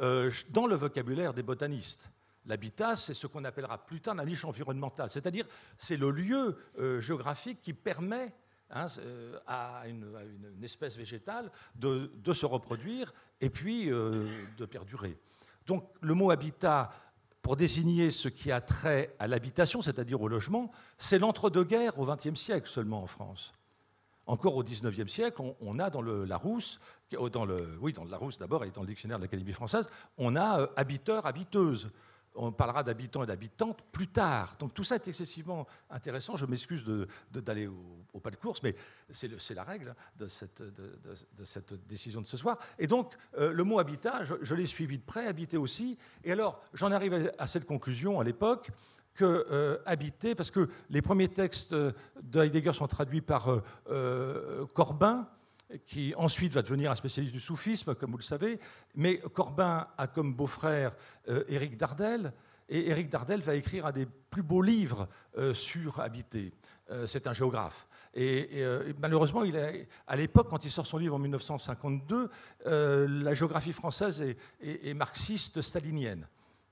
euh, 0.00 0.30
dans 0.50 0.66
le 0.66 0.74
vocabulaire 0.74 1.34
des 1.34 1.42
botanistes. 1.42 2.10
L'habitat, 2.46 2.96
c'est 2.96 3.14
ce 3.14 3.26
qu'on 3.26 3.44
appellera 3.44 3.78
plus 3.86 4.00
tard 4.00 4.14
la 4.16 4.24
niche 4.24 4.44
environnementale, 4.44 5.10
c'est-à-dire 5.10 5.46
c'est 5.78 5.96
le 5.96 6.10
lieu 6.10 6.56
euh, 6.78 6.98
géographique 6.98 7.60
qui 7.60 7.72
permet 7.72 8.34
hein, 8.70 8.86
euh, 8.98 9.38
à, 9.46 9.84
une, 9.86 10.04
espèce 10.62 10.96
végétale 10.96 11.52
de, 11.76 12.10
se 12.32 12.46
reproduire 12.46 13.12
et 13.40 13.48
puis 13.48 13.86
de 13.86 14.66
perdurer. 14.68 15.16
Donc 15.66 15.88
le 16.00 16.14
mot 16.14 16.32
habitat 16.32 16.90
pour 17.42 17.56
désigner 17.56 18.10
ce 18.10 18.28
qui 18.28 18.52
a 18.52 18.60
trait 18.60 19.14
à 19.18 19.26
l'habitation, 19.26 19.82
c'est-à-dire 19.82 20.22
au 20.22 20.28
logement, 20.28 20.70
c'est 20.96 21.18
l'entre-deux-guerres 21.18 21.98
au 21.98 22.06
XXe 22.06 22.38
siècle 22.38 22.68
seulement 22.68 23.02
en 23.02 23.06
France. 23.08 23.52
Encore 24.26 24.54
au 24.54 24.62
XIXe 24.62 25.12
siècle, 25.12 25.42
on, 25.60 25.78
a 25.80 25.90
dans 25.90 26.00
le 26.00 26.24
Larousse, 26.24 26.78
le, 27.10 27.78
oui, 27.80 27.92
dans 27.92 28.04
le 28.04 28.10
Larousse 28.10 28.38
d'abord 28.38 28.64
et 28.64 28.70
dans 28.70 28.82
le 28.82 28.86
dictionnaire 28.86 29.18
de 29.18 29.24
l'Académie 29.24 29.52
française, 29.52 29.88
on 30.16 30.36
a 30.36 30.60
euh, 30.60 30.66
habiteur, 30.76 31.26
habiteuse. 31.26 31.90
On 32.34 32.52
parlera 32.52 32.82
d'habitants 32.82 33.22
et 33.22 33.26
d'habitantes 33.26 33.82
plus 33.92 34.08
tard. 34.08 34.56
Donc 34.58 34.72
tout 34.74 34.84
ça 34.84 34.94
est 34.94 35.08
excessivement 35.08 35.66
intéressant. 35.90 36.36
Je 36.36 36.46
m'excuse 36.46 36.84
d'aller 37.30 37.66
au, 37.66 38.20
pas 38.20 38.30
de 38.30 38.36
course, 38.36 38.62
mais 38.62 38.74
c'est 39.10 39.54
la 39.54 39.64
règle 39.64 39.94
de 40.18 40.26
cette, 40.26 40.62
décision 41.86 42.20
de 42.20 42.26
ce 42.26 42.36
soir. 42.36 42.58
Et 42.78 42.86
donc 42.86 43.14
euh, 43.36 43.52
le 43.52 43.64
mot 43.64 43.78
habitat, 43.78 44.22
je, 44.24 44.54
l'ai 44.54 44.66
suivi 44.66 44.98
de 44.98 45.04
près, 45.04 45.26
habiter 45.26 45.56
aussi. 45.56 45.98
Et 46.24 46.32
alors 46.32 46.60
j'en 46.74 46.90
arrive 46.90 47.32
à 47.38 47.46
cette 47.46 47.66
conclusion 47.66 48.20
à 48.20 48.24
l'époque 48.24 48.70
que 49.14 49.46
euh, 49.50 49.78
habiter, 49.84 50.34
parce 50.34 50.50
que 50.50 50.70
les 50.88 51.02
premiers 51.02 51.28
textes 51.28 51.74
de 51.74 52.42
Heidegger 52.42 52.72
sont 52.72 52.88
traduits 52.88 53.20
par 53.20 53.62
euh, 53.90 54.66
Corbin, 54.74 55.28
qui 55.86 56.14
ensuite 56.16 56.52
va 56.52 56.62
devenir 56.62 56.90
un 56.90 56.94
spécialiste 56.94 57.34
du 57.34 57.40
soufisme, 57.40 57.94
comme 57.94 58.10
vous 58.10 58.18
le 58.18 58.22
savez. 58.22 58.58
Mais 58.94 59.18
Corbin 59.18 59.86
a 59.96 60.06
comme 60.06 60.34
beau-frère 60.34 60.94
euh, 61.28 61.44
Éric 61.48 61.76
Dardel, 61.76 62.32
et 62.68 62.88
Éric 62.88 63.08
Dardel 63.08 63.40
va 63.42 63.54
écrire 63.54 63.86
un 63.86 63.92
des 63.92 64.06
plus 64.06 64.42
beaux 64.42 64.62
livres 64.62 65.08
euh, 65.36 65.52
sur 65.52 66.00
habiter. 66.00 66.52
Euh, 66.90 67.06
c'est 67.06 67.26
un 67.26 67.32
géographe. 67.32 67.86
Et, 68.14 68.62
malheureusement, 69.00 69.42
il 69.42 69.56
à 70.06 70.16
l'époque, 70.16 70.48
quand 70.50 70.66
il 70.66 70.70
sort 70.70 70.86
son 70.86 70.98
livre 70.98 71.14
en 71.14 71.18
1952, 71.18 72.28
la 72.66 73.32
géographie 73.32 73.72
française 73.72 74.22
est 74.60 74.92
marxiste 74.92 75.62
stalinienne. 75.62 76.26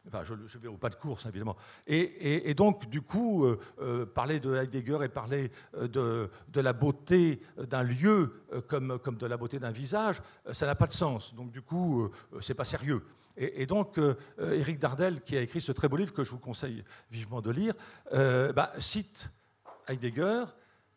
Enfin, 0.06 0.22
je, 0.24 0.58
vais 0.58 0.68
au 0.68 0.78
pas 0.78 0.88
de 0.88 0.94
course, 0.94 1.26
évidemment. 1.26 1.56
Et, 1.86 2.54
donc, 2.54 2.88
du 2.88 3.02
coup, 3.02 3.44
euh, 3.44 3.60
euh, 3.80 4.06
parler 4.06 4.40
de 4.40 4.54
Heidegger 4.54 4.98
et 5.04 5.08
parler 5.08 5.52
euh, 5.74 6.28
de, 6.48 6.60
la 6.60 6.72
beauté 6.72 7.40
d'un 7.58 7.82
lieu 7.82 8.42
comme, 8.66 8.98
de 9.04 9.26
la 9.26 9.36
beauté 9.36 9.58
d'un 9.58 9.70
visage, 9.70 10.22
ça 10.52 10.66
n'a 10.66 10.74
pas 10.74 10.86
de 10.86 10.92
sens. 10.92 11.34
Donc, 11.34 11.50
du 11.50 11.60
coup, 11.60 12.10
c'est 12.40 12.54
pas 12.54 12.64
sérieux. 12.64 13.02
Et, 13.36 13.66
donc, 13.66 14.00
Éric 14.38 14.78
Dardel, 14.78 15.20
qui 15.20 15.36
a 15.36 15.42
écrit 15.42 15.60
ce 15.60 15.72
très 15.72 15.88
beau 15.88 15.96
livre 15.96 16.12
que 16.12 16.24
je 16.24 16.30
vous 16.30 16.38
conseille 16.38 16.82
vivement 17.10 17.42
de 17.42 17.50
lire, 17.50 17.74
bah, 18.10 18.72
cite 18.78 19.30
Heidegger, 19.86 20.44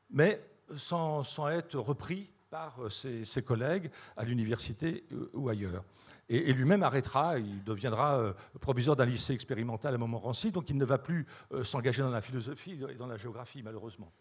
mais 0.10 0.42
sans 0.76 1.24
être 1.50 1.78
repris 1.78 2.30
par 2.54 2.76
ses, 2.92 3.26
ses 3.26 3.42
collègues 3.42 3.90
à 4.16 4.24
l'université 4.24 5.06
ou 5.34 5.50
ailleurs. 5.50 5.84
Et, 6.30 6.54
lui-même 6.54 6.84
arrêtera, 6.84 7.40
il 7.40 7.64
deviendra 7.64 8.20
euh, 8.20 8.34
proviseur 8.62 8.96
d'un 8.96 9.06
lycée 9.06 9.34
expérimental 9.34 9.96
à 9.96 9.98
Montmorency, 9.98 10.52
donc 10.52 10.70
il 10.70 10.78
ne 10.78 10.86
va 10.86 11.00
plus 11.00 11.26
euh, 11.52 11.64
s'engager 11.64 12.04
dans 12.04 12.12
la 12.12 12.22
philosophie 12.22 12.80
et 12.88 12.94
dans 12.94 13.08
la 13.08 13.18
géographie, 13.18 13.64
malheureusement. 13.64 14.12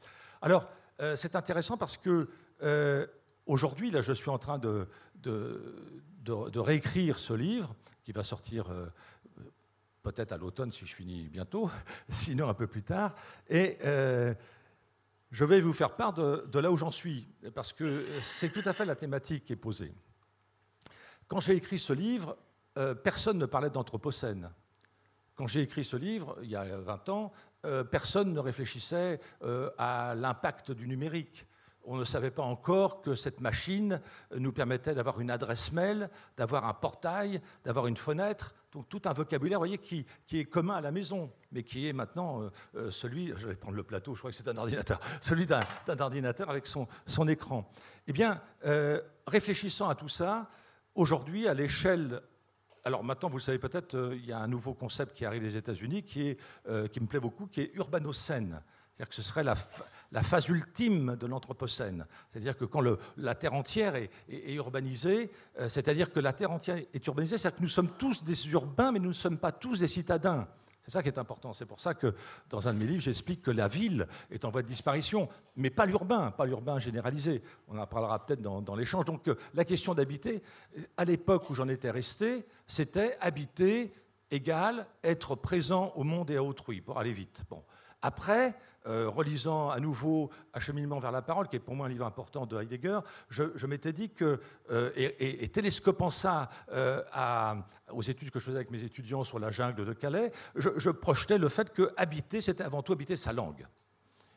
Alors, 0.40 0.66
euh, 1.02 1.14
c'est 1.14 1.36
intéressant 1.36 1.76
parce 1.76 1.98
que 1.98 2.30
aujourd'hui, 3.44 3.90
là, 3.90 4.00
je 4.00 4.14
suis 4.14 4.30
en 4.30 4.38
train 4.38 4.58
de, 4.58 4.88
réécrire 6.56 7.18
ce 7.18 7.34
livre 7.34 7.74
qui 8.02 8.12
va 8.12 8.24
sortir 8.24 8.72
peut-être 10.02 10.32
à 10.32 10.38
l'automne 10.38 10.72
si 10.72 10.86
je 10.86 10.94
finis 10.94 11.28
bientôt, 11.28 11.70
sinon 12.08 12.48
un 12.48 12.54
peu 12.54 12.66
plus 12.66 12.82
tard. 12.82 13.14
Et 13.50 13.76
je 15.32 15.44
vais 15.44 15.60
vous 15.60 15.72
faire 15.72 15.96
part 15.96 16.12
de 16.12 16.58
là 16.58 16.70
où 16.70 16.76
j'en 16.76 16.90
suis, 16.90 17.26
parce 17.54 17.72
que 17.72 18.06
c'est 18.20 18.50
tout 18.50 18.62
à 18.66 18.72
fait 18.72 18.84
la 18.84 18.94
thématique 18.94 19.46
qui 19.46 19.54
est 19.54 19.56
posée. 19.56 19.92
Quand 21.26 21.40
j'ai 21.40 21.54
écrit 21.54 21.78
ce 21.78 21.94
livre, 21.94 22.36
euh, 22.76 22.94
personne 22.94 23.38
ne 23.38 23.46
parlait 23.46 23.70
d'Anthropocène. 23.70 24.50
Quand 25.34 25.46
j'ai 25.46 25.62
écrit 25.62 25.84
ce 25.84 25.96
livre, 25.96 26.36
il 26.42 26.50
y 26.50 26.56
a 26.56 26.64
20 26.78 27.08
ans, 27.08 27.32
euh, 27.64 27.82
personne 27.82 28.34
ne 28.34 28.38
réfléchissait 28.38 29.18
euh, 29.42 29.70
à 29.78 30.14
l'impact 30.14 30.70
du 30.70 30.86
numérique. 30.86 31.46
On 31.84 31.96
ne 31.96 32.04
savait 32.04 32.30
pas 32.30 32.42
encore 32.42 33.00
que 33.00 33.14
cette 33.14 33.40
machine 33.40 34.02
nous 34.36 34.52
permettait 34.52 34.94
d'avoir 34.94 35.20
une 35.20 35.30
adresse 35.30 35.72
mail, 35.72 36.10
d'avoir 36.36 36.66
un 36.66 36.74
portail, 36.74 37.40
d'avoir 37.64 37.86
une 37.86 37.96
fenêtre, 37.96 38.54
donc 38.72 38.88
tout 38.88 39.02
un 39.04 39.12
vocabulaire 39.12 39.58
voyez, 39.58 39.78
qui, 39.78 40.06
est 40.32 40.44
commun 40.44 40.76
à 40.76 40.80
la 40.80 40.90
maison, 40.90 41.30
mais 41.52 41.62
qui 41.62 41.86
est 41.86 41.92
maintenant 41.92 42.50
celui, 42.90 43.32
je 43.36 43.46
vais 43.46 43.54
prendre 43.54 43.76
le 43.76 43.82
plateau, 43.82 44.14
je 44.14 44.20
crois 44.20 44.30
que 44.30 44.36
c'est 44.36 44.48
un 44.48 44.56
ordinateur, 44.56 44.98
celui 45.20 45.46
d'un 45.46 45.62
ordinateur 45.98 46.48
avec 46.48 46.66
son, 46.66 46.88
écran. 47.28 47.70
Eh 48.06 48.12
bien, 48.12 48.40
réfléchissant 49.26 49.88
à 49.88 49.94
tout 49.94 50.08
ça, 50.08 50.48
Aujourd'hui, 50.94 51.48
à 51.48 51.54
l'échelle 51.54 52.20
alors 52.84 53.04
maintenant, 53.04 53.28
vous 53.28 53.36
le 53.36 53.42
savez 53.42 53.58
peut-être, 53.60 53.94
euh, 53.94 54.16
il 54.16 54.26
y 54.26 54.32
a 54.32 54.38
un 54.38 54.48
nouveau 54.48 54.74
concept 54.74 55.16
qui 55.16 55.24
arrive 55.24 55.42
des 55.42 55.56
États-Unis 55.56 56.02
qui, 56.02 56.36
euh, 56.68 56.88
qui 56.88 57.00
me 57.00 57.06
plaît 57.06 57.20
beaucoup, 57.20 57.46
qui 57.46 57.60
est 57.60 57.70
urbanocène. 57.74 58.60
C'est-à-dire 58.94 59.08
que 59.08 59.14
ce 59.14 59.22
serait 59.22 59.44
la, 59.44 59.54
phase 60.22 60.48
ultime 60.48 61.16
de 61.16 61.26
l'Anthropocène. 61.26 62.06
C'est-à-dire 62.30 62.56
que 62.56 62.66
quand 62.66 62.82
la 63.16 63.34
Terre 63.34 63.54
entière 63.54 63.96
est, 63.96 64.10
urbanisée, 64.52 65.30
euh, 65.58 65.68
c'est-à-dire 65.68 66.12
que 66.12 66.20
la 66.20 66.34
Terre 66.34 66.50
entière 66.50 66.76
est 66.76 67.06
urbanisée, 67.06 67.38
c'est-à-dire 67.38 67.56
que 67.56 67.62
nous 67.62 67.68
sommes 67.68 67.90
tous 67.96 68.22
des 68.22 68.50
urbains, 68.50 68.92
mais 68.92 68.98
nous 68.98 69.08
ne 69.08 69.14
sommes 69.14 69.38
pas 69.38 69.52
tous 69.52 69.80
des 69.80 69.88
citadins. 69.88 70.46
C'est 70.84 70.90
ça 70.90 71.02
qui 71.02 71.08
est 71.08 71.18
important. 71.18 71.52
C'est 71.52 71.64
pour 71.64 71.80
ça 71.80 71.94
que 71.94 72.14
dans 72.50 72.68
un 72.68 72.74
de 72.74 72.78
mes 72.78 72.86
livres, 72.86 73.00
j'explique 73.00 73.40
que 73.40 73.50
la 73.50 73.68
ville 73.68 74.06
est 74.30 74.44
en 74.44 74.50
voie 74.50 74.62
de 74.62 74.66
disparition, 74.66 75.28
mais 75.56 75.70
pas 75.70 75.86
l'urbain, 75.86 76.32
pas 76.32 76.44
l'urbain 76.44 76.78
généralisé. 76.78 77.42
On 77.68 77.78
en 77.78 77.86
parlera 77.86 78.26
peut-être 78.26 78.42
dans, 78.42 78.60
dans 78.60 78.74
l'échange. 78.74 79.06
Donc 79.06 79.28
euh, 79.28 79.36
la 79.54 79.64
question 79.64 79.94
d'habiter, 79.94 80.42
à 80.98 81.04
l'époque 81.04 81.48
où 81.48 81.54
j'en 81.54 81.68
étais 81.68 81.90
resté, 81.90 82.44
c'était 82.66 83.16
habiter 83.20 83.94
égale 84.30 84.86
être 85.04 85.34
présent 85.34 85.92
au 85.94 86.04
monde 86.04 86.30
et 86.30 86.36
à 86.36 86.42
autrui, 86.42 86.80
pour 86.80 86.98
aller 86.98 87.12
vite. 87.12 87.42
Bon. 87.48 87.62
Après, 88.02 88.56
euh, 88.86 89.08
relisant 89.08 89.70
à 89.70 89.78
nouveau 89.80 90.30
Acheminement 90.52 90.98
vers 90.98 91.12
la 91.12 91.22
parole, 91.22 91.48
qui 91.48 91.56
est 91.56 91.60
pour 91.60 91.74
moi 91.74 91.86
un 91.86 91.88
livre 91.88 92.04
important 92.04 92.46
de 92.46 92.60
Heidegger, 92.60 93.00
je, 93.28 93.66
m'étais 93.66 93.92
dit 93.92 94.10
que, 94.10 94.40
euh, 94.70 94.90
et, 94.96 95.48
télescopant 95.48 96.10
ça 96.10 96.50
euh, 96.72 97.02
aux 97.92 98.02
études 98.02 98.30
que 98.30 98.38
je 98.38 98.44
faisais 98.44 98.56
avec 98.56 98.70
mes 98.70 98.82
étudiants 98.82 99.24
sur 99.24 99.38
la 99.38 99.50
jungle 99.50 99.84
de 99.84 99.92
Calais, 99.92 100.32
je, 100.56 100.90
projetais 100.90 101.38
le 101.38 101.48
fait 101.48 101.72
que 101.72 101.92
habiter, 101.96 102.40
c'était 102.40 102.64
avant 102.64 102.82
tout 102.82 102.92
habiter 102.92 103.16
sa 103.16 103.32
langue. 103.32 103.66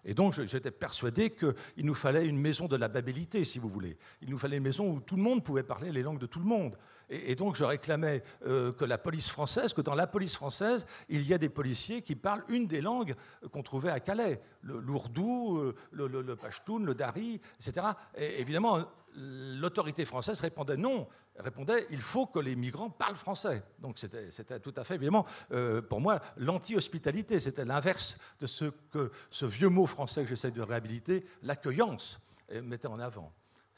Et 0.05 0.13
donc 0.13 0.33
j'étais 0.33 0.71
persuadé 0.71 1.31
qu'il 1.31 1.85
nous 1.85 1.95
fallait 1.95 2.25
une 2.25 2.39
maison 2.39 2.67
de 2.67 2.75
la 2.75 2.87
babilité, 2.87 3.43
si 3.43 3.59
vous 3.59 3.67
voulez. 3.67 3.97
Il 4.21 4.29
nous 4.29 4.37
fallait 4.37 4.57
une 4.57 4.63
maison 4.63 4.89
où 4.89 4.99
tout 4.99 5.15
le 5.15 5.23
monde 5.23 5.43
pouvait 5.43 5.63
parler 5.63 5.91
les 5.91 6.03
langues 6.03 6.19
de 6.19 6.27
tout 6.27 6.39
le 6.39 6.45
monde. 6.45 6.77
Et, 7.09 7.35
donc 7.35 7.55
je 7.55 7.63
réclamais 7.63 8.23
euh, 8.45 8.71
que 8.71 8.85
la 8.85 8.97
police 8.97 9.29
française, 9.29 9.73
que 9.73 9.81
dans 9.81 9.95
la 9.95 10.07
police 10.07 10.35
française, 10.35 10.85
il 11.09 11.25
y 11.27 11.33
a 11.33 11.37
des 11.37 11.49
policiers 11.49 12.01
qui 12.01 12.15
parlent 12.15 12.43
une 12.49 12.67
des 12.67 12.81
langues 12.81 13.15
qu'on 13.51 13.63
trouvait 13.63 13.91
à 13.91 13.99
Calais, 13.99 14.41
l'ourdou, 14.63 15.57
euh, 15.57 15.75
le, 15.91 16.07
le, 16.07 16.21
le, 16.21 16.37
le 16.85 16.93
dari, 16.95 17.41
etc. 17.59 17.87
Et 18.15 18.41
évidemment, 18.41 18.79
l'autorité 19.15 20.05
française 20.05 20.39
répondait 20.39 20.77
non, 20.77 21.05
répondait 21.37 21.87
il 21.91 22.01
faut 22.01 22.25
que 22.25 22.39
les 22.39 22.55
migrants 22.55 22.89
parlent 22.89 23.15
français. 23.15 23.63
Donc 23.79 23.97
c'était 23.97 24.59
tout 24.59 24.73
à 24.75 24.83
fait, 24.83 24.95
évidemment, 24.95 25.25
euh, 25.51 25.81
pour 25.81 26.01
moi, 26.01 26.21
l'anti-hospitalité, 26.37 27.39
c'était 27.39 27.65
l'inverse 27.65 28.17
de 28.39 28.47
ce 28.47 28.65
que 28.91 29.11
ce 29.29 29.45
vieux 29.45 29.69
mot 29.69 29.85
français 29.85 30.23
que 30.23 30.29
j'essaie 30.29 30.51
de 30.51 30.61
réhabiliter, 30.61 31.25
l'accueillance, 31.43 32.19
mettait 32.63 32.87
en 32.87 32.99
avant. 32.99 33.33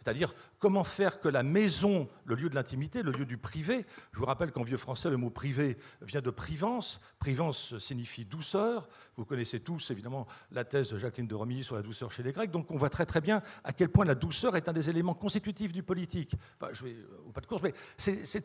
C'est-à-dire 0.08 0.34
comment 0.60 0.86
faire 0.86 1.20
que 1.20 1.28
la 1.28 1.44
maison, 1.44 2.08
le 2.24 2.36
lieu 2.36 2.50
de 2.50 2.56
l'intimité, 2.56 3.04
le 3.04 3.12
lieu 3.12 3.26
du 3.26 3.38
privé, 3.38 3.86
je 4.14 4.20
vous 4.20 4.26
rappelle 4.26 4.54
qu'en 4.54 4.64
vieux 4.64 4.78
français, 4.78 5.10
le 5.10 5.18
mot 5.18 5.30
privé 5.30 5.78
vient 6.02 6.22
de 6.22 6.30
privance. 6.30 7.02
Privance 7.20 7.78
signifie 7.78 8.24
douceur. 8.24 8.88
Vous 9.18 9.26
connaissez 9.26 9.60
tous, 9.60 9.92
évidemment, 9.92 10.26
la 10.52 10.64
thèse 10.64 10.92
de 10.92 10.98
Jacqueline 10.98 11.28
de 11.28 11.36
Romilly 11.36 11.62
sur 11.62 11.76
la 11.76 11.82
douceur 11.82 12.10
chez 12.10 12.24
les 12.24 12.32
Grecs. 12.32 12.52
Donc 12.52 12.72
on 12.72 12.78
voit 12.78 12.90
très 12.90 13.06
très 13.06 13.20
bien 13.20 13.44
à 13.66 13.74
quel 13.74 13.90
point 13.90 14.06
la 14.06 14.16
douceur 14.16 14.56
est 14.56 14.70
un 14.70 14.74
des 14.74 14.90
éléments 14.90 15.14
constitutifs 15.14 15.74
du 15.74 15.84
politique. 15.84 16.38
Enfin, 16.56 16.72
je 16.72 16.86
vais, 16.86 16.96
ou 17.26 17.34
pas 17.34 17.42
de 17.42 17.48
course, 17.48 17.62
mais 17.62 17.74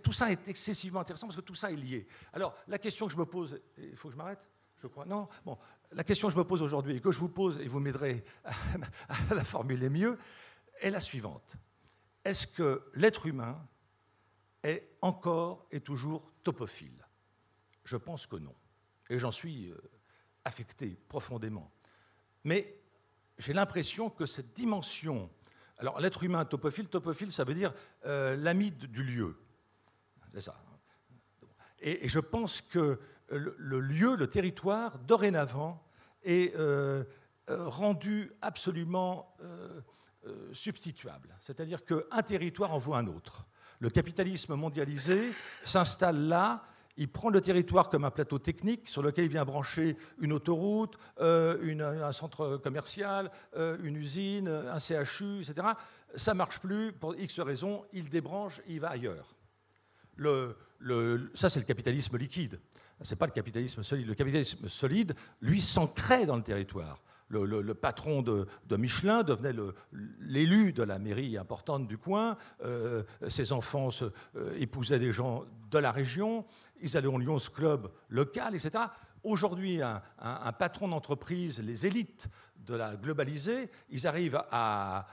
tout 0.02 0.10
ça 0.10 0.32
est 0.32 0.48
excessivement 0.48 0.98
intéressant 0.98 1.28
parce 1.28 1.36
que 1.36 1.42
tout 1.42 1.54
ça 1.54 1.70
est 1.70 1.76
lié. 1.76 2.08
Alors 2.32 2.56
la 2.66 2.78
question 2.78 3.06
que 3.06 3.12
je 3.12 3.18
me 3.18 3.24
pose, 3.24 3.60
il 3.78 3.96
faut 3.96 4.08
que 4.08 4.14
je 4.14 4.18
m'arrête 4.18 4.40
je 4.78 4.88
crois. 4.88 5.06
Non 5.06 5.28
Bon, 5.44 5.56
la 5.92 6.02
question 6.02 6.26
que 6.26 6.34
je 6.34 6.38
me 6.38 6.44
pose 6.44 6.60
aujourd'hui 6.60 6.96
et 6.96 7.00
que 7.00 7.12
je 7.12 7.20
vous 7.20 7.28
pose, 7.28 7.60
et 7.60 7.68
vous 7.68 7.78
m'aiderez 7.78 8.24
à 9.30 9.34
la 9.34 9.44
formuler 9.44 9.88
mieux, 9.88 10.18
est 10.80 10.90
la 10.90 11.00
suivante. 11.00 11.56
Est-ce 12.24 12.46
que 12.46 12.90
l'être 12.94 13.26
humain 13.26 13.66
est 14.62 14.96
encore 15.00 15.66
et 15.70 15.80
toujours 15.80 16.32
topophile? 16.42 17.06
Je 17.84 17.96
pense 17.96 18.26
que 18.26 18.36
non. 18.36 18.54
Et 19.10 19.18
j'en 19.18 19.30
suis 19.30 19.70
euh, 19.70 19.76
affecté 20.44 20.98
profondément. 21.08 21.70
Mais 22.44 22.80
j'ai 23.38 23.52
l'impression 23.52 24.10
que 24.10 24.26
cette 24.26 24.52
dimension... 24.54 25.30
Alors 25.78 26.00
l'être 26.00 26.22
humain 26.22 26.44
topophile, 26.44 26.88
topophile, 26.88 27.32
ça 27.32 27.44
veut 27.44 27.54
dire 27.54 27.74
euh, 28.06 28.36
l'ami 28.36 28.70
du 28.70 29.02
lieu. 29.02 29.36
C'est 30.32 30.40
ça. 30.40 30.62
Et, 31.80 32.08
je 32.08 32.20
pense 32.20 32.62
que 32.62 33.00
le, 33.28 33.80
lieu, 33.80 34.14
le 34.14 34.28
territoire, 34.28 34.98
dorénavant, 35.00 35.84
est 36.22 36.54
euh, 36.54 37.04
rendu 37.48 38.30
absolument 38.40 39.34
euh, 39.40 39.80
substituable. 40.52 41.34
C'est-à-dire 41.40 41.84
qu'un 41.84 42.22
territoire 42.22 42.72
envoie 42.72 42.98
un 42.98 43.06
autre. 43.06 43.46
Le 43.80 43.90
capitalisme 43.90 44.54
mondialisé 44.54 45.32
s'installe 45.64 46.28
là, 46.28 46.62
il 46.96 47.08
prend 47.08 47.30
le 47.30 47.40
territoire 47.40 47.88
comme 47.88 48.04
un 48.04 48.10
plateau 48.10 48.38
technique 48.38 48.88
sur 48.88 49.02
lequel 49.02 49.24
il 49.24 49.30
vient 49.30 49.44
brancher 49.44 49.96
une 50.20 50.32
autoroute, 50.32 50.98
euh, 51.20 52.02
un 52.04 52.12
centre 52.12 52.58
commercial, 52.58 53.30
euh, 53.56 53.78
une 53.82 53.96
usine, 53.96 54.48
un 54.48 54.78
CHU, 54.78 55.40
etc. 55.40 55.68
Ça 56.14 56.32
ne 56.32 56.38
marche 56.38 56.60
plus, 56.60 56.92
pour 56.92 57.16
X 57.16 57.40
raisons, 57.40 57.84
il 57.92 58.08
débranche, 58.08 58.60
il 58.68 58.80
va 58.80 58.90
ailleurs. 58.90 59.34
ça, 61.34 61.48
c'est 61.48 61.60
le 61.60 61.66
capitalisme 61.66 62.16
liquide. 62.18 62.60
Ce 63.00 63.10
n'est 63.10 63.18
pas 63.18 63.26
le 63.26 63.32
capitalisme 63.32 63.82
solide. 63.82 64.06
Le 64.06 64.14
capitalisme 64.14 64.68
solide, 64.68 65.16
lui, 65.40 65.60
s'ancrait 65.60 66.26
dans 66.26 66.36
le 66.36 66.42
territoire 66.42 67.02
le, 67.32 67.74
patron 67.74 68.22
de, 68.22 68.46
Michelin 68.76 69.22
devenait 69.22 69.54
l'élu 70.20 70.72
de 70.72 70.82
la 70.82 70.98
mairie 70.98 71.36
importante 71.36 71.88
du 71.88 71.98
coin. 71.98 72.36
Euh, 72.64 73.02
ses 73.28 73.52
enfants 73.52 73.88
euh, 74.02 74.54
épousaient 74.58 74.98
des 74.98 75.12
gens 75.12 75.44
de 75.70 75.78
la 75.78 75.92
région. 75.92 76.44
Ils 76.80 76.96
allaient 76.96 77.06
au 77.06 77.18
Lyons 77.18 77.38
Club 77.54 77.90
local, 78.08 78.54
etc. 78.54 78.84
Aujourd'hui, 79.24 79.80
un, 79.82 80.52
patron 80.58 80.88
d'entreprise, 80.88 81.62
les 81.62 81.86
élites 81.86 82.28
de 82.66 82.74
la 82.74 82.96
globalisée, 82.96 83.70
ils 83.88 84.06
arrivent 84.06 84.42
à 84.50 85.06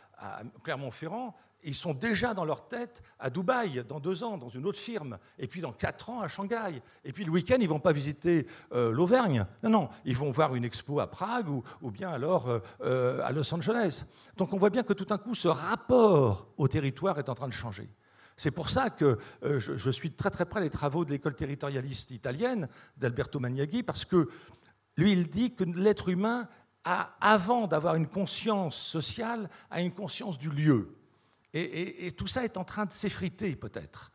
Clermont-Ferrand 0.64 1.36
ils 1.64 1.76
sont 1.76 1.94
déjà 1.94 2.34
dans 2.34 2.46
leur 2.46 2.68
tête 2.68 3.02
à 3.20 3.30
Dubaï 3.30 3.84
dans 3.88 4.00
deux 4.00 4.24
ans, 4.24 4.38
dans 4.38 4.50
une 4.50 4.66
autre 4.66 4.78
firme, 4.78 5.18
et 5.38 5.48
puis 5.48 5.62
dans 5.62 5.72
quatre 5.72 6.10
ans 6.10 6.22
à 6.22 6.28
Shanghai. 6.28 6.82
Et 7.04 7.12
puis 7.12 7.26
le 7.26 7.32
week-end, 7.32 7.58
ils 7.60 7.66
ne 7.66 7.70
vont 7.70 7.80
pas 7.80 7.92
visiter 7.92 8.48
euh, 8.72 8.92
l'Auvergne. 8.92 9.46
Non, 9.64 9.70
non, 9.70 9.90
ils 10.06 10.16
vont 10.16 10.32
voir 10.32 10.56
une 10.56 10.64
expo 10.64 11.00
à 11.00 11.08
Prague 11.08 11.48
ou, 11.50 11.92
bien 11.92 12.10
alors 12.10 12.50
euh, 12.50 12.60
euh, 12.82 13.22
à 13.24 13.32
Los 13.32 13.54
Angeles. 13.54 14.06
Donc 14.38 14.54
on 14.54 14.58
voit 14.58 14.70
bien 14.70 14.84
que 14.84 14.94
tout 14.94 15.06
d'un 15.06 15.18
coup, 15.18 15.36
ce 15.36 15.48
rapport 15.48 16.48
au 16.58 16.68
territoire 16.68 17.20
est 17.20 17.30
en 17.30 17.36
train 17.36 17.48
de 17.48 17.54
changer. 17.54 17.90
C'est 18.38 18.52
pour 18.52 18.70
ça 18.70 18.90
que 18.90 19.18
je, 19.44 19.76
je, 19.76 19.92
suis 19.92 20.14
très 20.14 20.30
très 20.30 20.46
près 20.46 20.62
des 20.62 20.70
travaux 20.70 21.04
de 21.04 21.10
l'école 21.10 21.36
territorialiste 21.36 22.12
italienne 22.12 22.70
d'Alberto 22.96 23.38
Magnaghi, 23.38 23.84
parce 23.84 24.06
que 24.06 24.30
lui, 24.96 25.12
il 25.12 25.28
dit 25.28 25.54
que 25.56 25.66
l'être 25.66 26.08
humain, 26.08 26.48
a, 26.84 27.16
avant 27.22 27.68
d'avoir 27.68 27.96
une 27.96 28.08
conscience 28.08 28.78
sociale, 28.78 29.50
a 29.70 29.82
une 29.82 29.94
conscience 29.94 30.38
du 30.38 30.50
lieu. 30.50 30.96
Et, 31.54 32.12
tout 32.12 32.28
ça 32.28 32.44
est 32.44 32.58
en 32.58 32.64
train 32.64 32.86
de 32.86 32.92
s'effriter, 32.92 33.56
peut-être. 33.56 34.12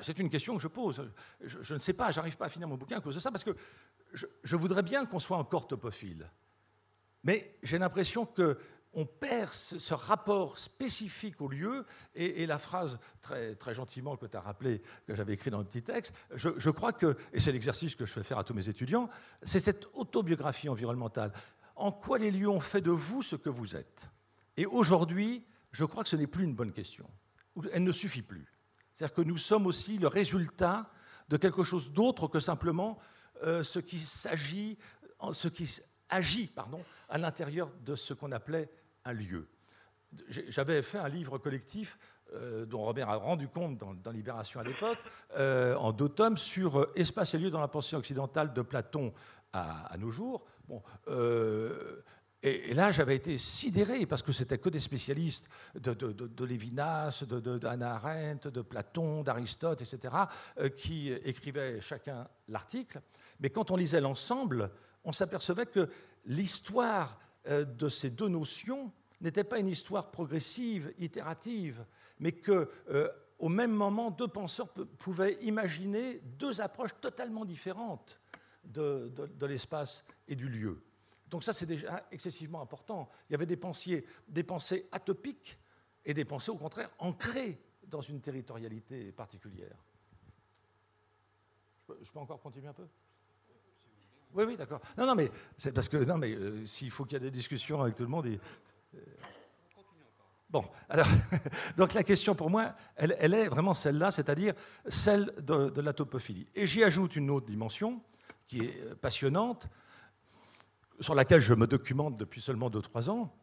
c'est 0.00 0.18
une 0.18 0.30
question 0.30 0.56
que 0.56 0.62
je 0.62 0.68
pose. 0.68 1.10
Je, 1.42 1.74
ne 1.74 1.78
sais 1.78 1.92
pas, 1.92 2.10
j'arrive 2.10 2.36
pas 2.36 2.46
à 2.46 2.48
finir 2.48 2.68
mon 2.68 2.76
bouquin 2.76 2.98
à 2.98 3.00
cause 3.00 3.14
de 3.14 3.20
ça, 3.20 3.30
parce 3.30 3.44
que 3.44 3.54
je, 4.12 4.56
voudrais 4.56 4.82
bien 4.82 5.04
qu'on 5.04 5.18
soit 5.18 5.36
encore 5.36 5.66
topophile. 5.66 6.30
Mais 7.24 7.58
j'ai 7.62 7.78
l'impression 7.78 8.24
qu'on 8.24 9.04
perd 9.04 9.52
ce, 9.52 9.92
rapport 9.92 10.58
spécifique 10.58 11.42
au 11.42 11.48
lieu, 11.48 11.84
et, 12.14 12.46
la 12.46 12.58
phrase 12.58 12.98
très, 13.20 13.54
très 13.54 13.74
gentiment 13.74 14.16
que 14.16 14.24
tu 14.24 14.36
as 14.36 14.40
rappelée, 14.40 14.80
que 15.06 15.14
j'avais 15.14 15.34
écrite 15.34 15.52
dans 15.52 15.58
le 15.58 15.66
petit 15.66 15.82
texte, 15.82 16.14
je, 16.34 16.50
je 16.56 16.70
crois 16.70 16.92
que, 16.92 17.18
et 17.34 17.40
c'est 17.40 17.52
l'exercice 17.52 17.94
que 17.94 18.06
je 18.06 18.12
fais 18.12 18.22
faire 18.22 18.38
à 18.38 18.44
tous 18.44 18.54
mes 18.54 18.70
étudiants, 18.70 19.10
c'est 19.42 19.60
cette 19.60 19.88
autobiographie 19.92 20.70
environnementale. 20.70 21.32
En 21.76 21.92
quoi 21.92 22.18
les 22.18 22.30
lieux 22.30 22.48
ont 22.48 22.60
fait 22.60 22.80
de 22.80 22.90
vous 22.90 23.22
ce 23.22 23.36
que 23.36 23.50
vous 23.50 23.76
êtes? 23.76 24.10
Et 24.56 24.64
aujourd'hui, 24.66 25.44
je 25.72 25.84
crois 25.84 26.02
que 26.02 26.08
ce 26.08 26.16
n'est 26.16 26.26
plus 26.26 26.44
une 26.44 26.54
bonne 26.54 26.72
question. 26.72 27.08
Elle 27.72 27.84
ne 27.84 27.92
suffit 27.92 28.22
plus. 28.22 28.46
C'est-à-dire 28.94 29.14
que 29.14 29.22
nous 29.22 29.36
sommes 29.36 29.66
aussi 29.66 29.98
le 29.98 30.08
résultat 30.08 30.90
de 31.28 31.36
quelque 31.36 31.62
chose 31.62 31.92
d'autre 31.92 32.28
que 32.28 32.40
simplement 32.40 32.98
euh, 33.44 33.62
ce 33.62 33.78
qui 33.78 33.98
s'agit, 33.98 34.78
ce 35.32 35.48
qui 35.48 35.80
agit 36.08 36.46
pardon, 36.48 36.84
à 37.08 37.18
l'intérieur 37.18 37.70
de 37.84 37.94
ce 37.94 38.14
qu'on 38.14 38.32
appelait 38.32 38.70
un 39.04 39.12
lieu. 39.12 39.48
J'avais 40.28 40.80
fait 40.82 40.98
un 40.98 41.08
livre 41.08 41.38
collectif 41.38 41.98
euh, 42.32 42.64
dont 42.64 42.82
Robert 42.82 43.10
a 43.10 43.16
rendu 43.16 43.46
compte 43.46 43.78
dans, 43.78 44.10
Libération 44.10 44.58
à 44.58 44.64
l'époque, 44.64 44.98
euh, 45.36 45.74
en 45.76 45.92
deux 45.92 46.08
tomes, 46.08 46.38
sur 46.38 46.88
espace 46.96 47.34
et 47.34 47.38
lieu 47.38 47.50
dans 47.50 47.60
la 47.60 47.68
pensée 47.68 47.94
occidentale 47.94 48.52
de 48.52 48.62
Platon 48.62 49.12
à, 49.52 49.94
nos 49.98 50.10
jours. 50.10 50.46
Et, 52.42 52.72
là, 52.72 52.92
j'avais 52.92 53.16
été 53.16 53.36
sidéré 53.36 54.06
parce 54.06 54.22
que 54.22 54.30
c'était 54.30 54.58
que 54.58 54.68
des 54.68 54.78
spécialistes 54.78 55.48
de, 55.74 55.92
de, 55.92 56.44
Lévinas, 56.44 57.24
d'Anna 57.24 57.94
Arendt, 57.94 58.48
de 58.50 58.62
Platon, 58.62 59.24
d'Aristote, 59.24 59.82
etc., 59.82 60.14
euh, 60.58 60.68
qui 60.68 61.10
écrivaient 61.10 61.80
chacun 61.80 62.28
l'article. 62.46 63.00
Mais 63.40 63.50
quand 63.50 63.72
on 63.72 63.76
lisait 63.76 64.00
l'ensemble, 64.00 64.70
on 65.02 65.10
s'apercevait 65.10 65.66
que 65.66 65.88
l'histoire 66.26 67.18
euh, 67.48 67.64
de 67.64 67.88
ces 67.88 68.10
deux 68.10 68.28
notions 68.28 68.92
n'était 69.20 69.42
pas 69.42 69.58
une 69.58 69.68
histoire 69.68 70.12
progressive, 70.12 70.94
itérative, 71.00 71.84
mais 72.20 72.30
que 72.30 72.70
euh, 72.90 73.08
au 73.40 73.48
même 73.48 73.72
moment, 73.72 74.12
deux 74.12 74.28
penseurs 74.28 74.68
pouvaient 74.98 75.38
imaginer 75.42 76.20
deux 76.38 76.60
approches 76.60 76.94
totalement 77.00 77.44
différentes 77.44 78.20
de 78.62 79.46
l'espace 79.46 80.04
et 80.28 80.36
du 80.36 80.48
lieu. 80.48 80.80
Donc 81.30 81.44
ça, 81.44 81.52
c'est 81.52 81.66
déjà 81.66 82.06
excessivement 82.10 82.62
important. 82.62 83.08
Il 83.28 83.32
y 83.32 83.34
avait 83.34 83.46
des 83.46 83.56
pensées, 83.56 84.04
des 84.28 84.42
pensées 84.42 84.88
atopiques 84.92 85.58
et 86.04 86.14
des 86.14 86.24
pensées, 86.24 86.50
au 86.50 86.56
contraire, 86.56 86.90
ancrées 86.98 87.60
dans 87.86 88.00
une 88.00 88.20
territorialité 88.20 89.12
particulière. 89.12 89.76
Je 92.00 92.10
peux, 92.12 92.18
encore 92.18 92.40
continuer 92.40 92.68
un 92.68 92.72
peu? 92.72 92.86
Oui, 94.34 94.44
oui, 94.44 94.56
d'accord. 94.56 94.80
Non, 94.96 95.06
non, 95.06 95.14
mais 95.14 95.30
c'est 95.56 95.72
parce 95.72 95.88
que 95.88 95.96
non, 96.04 96.18
mais 96.18 96.32
euh, 96.32 96.66
s'il 96.66 96.90
faut 96.90 97.04
qu'il 97.04 97.14
y 97.14 97.16
ait 97.16 97.24
des 97.24 97.30
discussions 97.30 97.80
avec 97.80 97.94
tout 97.94 98.02
le 98.02 98.10
monde. 98.10 98.26
Et, 98.26 98.38
euh, 98.94 98.98
Bon, 100.50 100.64
alors, 100.88 101.06
donc 101.76 101.92
la 101.92 102.02
question 102.02 102.34
pour 102.34 102.48
moi, 102.48 102.74
elle, 102.96 103.14
elle 103.18 103.34
est 103.34 103.48
vraiment 103.48 103.74
celle-là, 103.74 104.10
c'est-à-dire 104.10 104.54
celle 104.88 105.26
de, 105.42 105.68
de 105.68 105.80
la 105.82 105.92
topophilie. 105.92 106.46
Et 106.54 106.66
j'y 106.66 106.82
ajoute 106.82 107.16
une 107.16 107.28
autre 107.28 107.44
dimension 107.44 108.00
qui 108.46 108.60
est 108.60 108.80
euh, 108.82 108.94
passionnante, 108.94 109.68
sur 111.00 111.14
laquelle 111.14 111.40
je 111.40 111.54
me 111.54 111.66
documente 111.66 112.16
depuis 112.16 112.40
seulement 112.40 112.70
2-3 112.70 113.10
ans, 113.10 113.34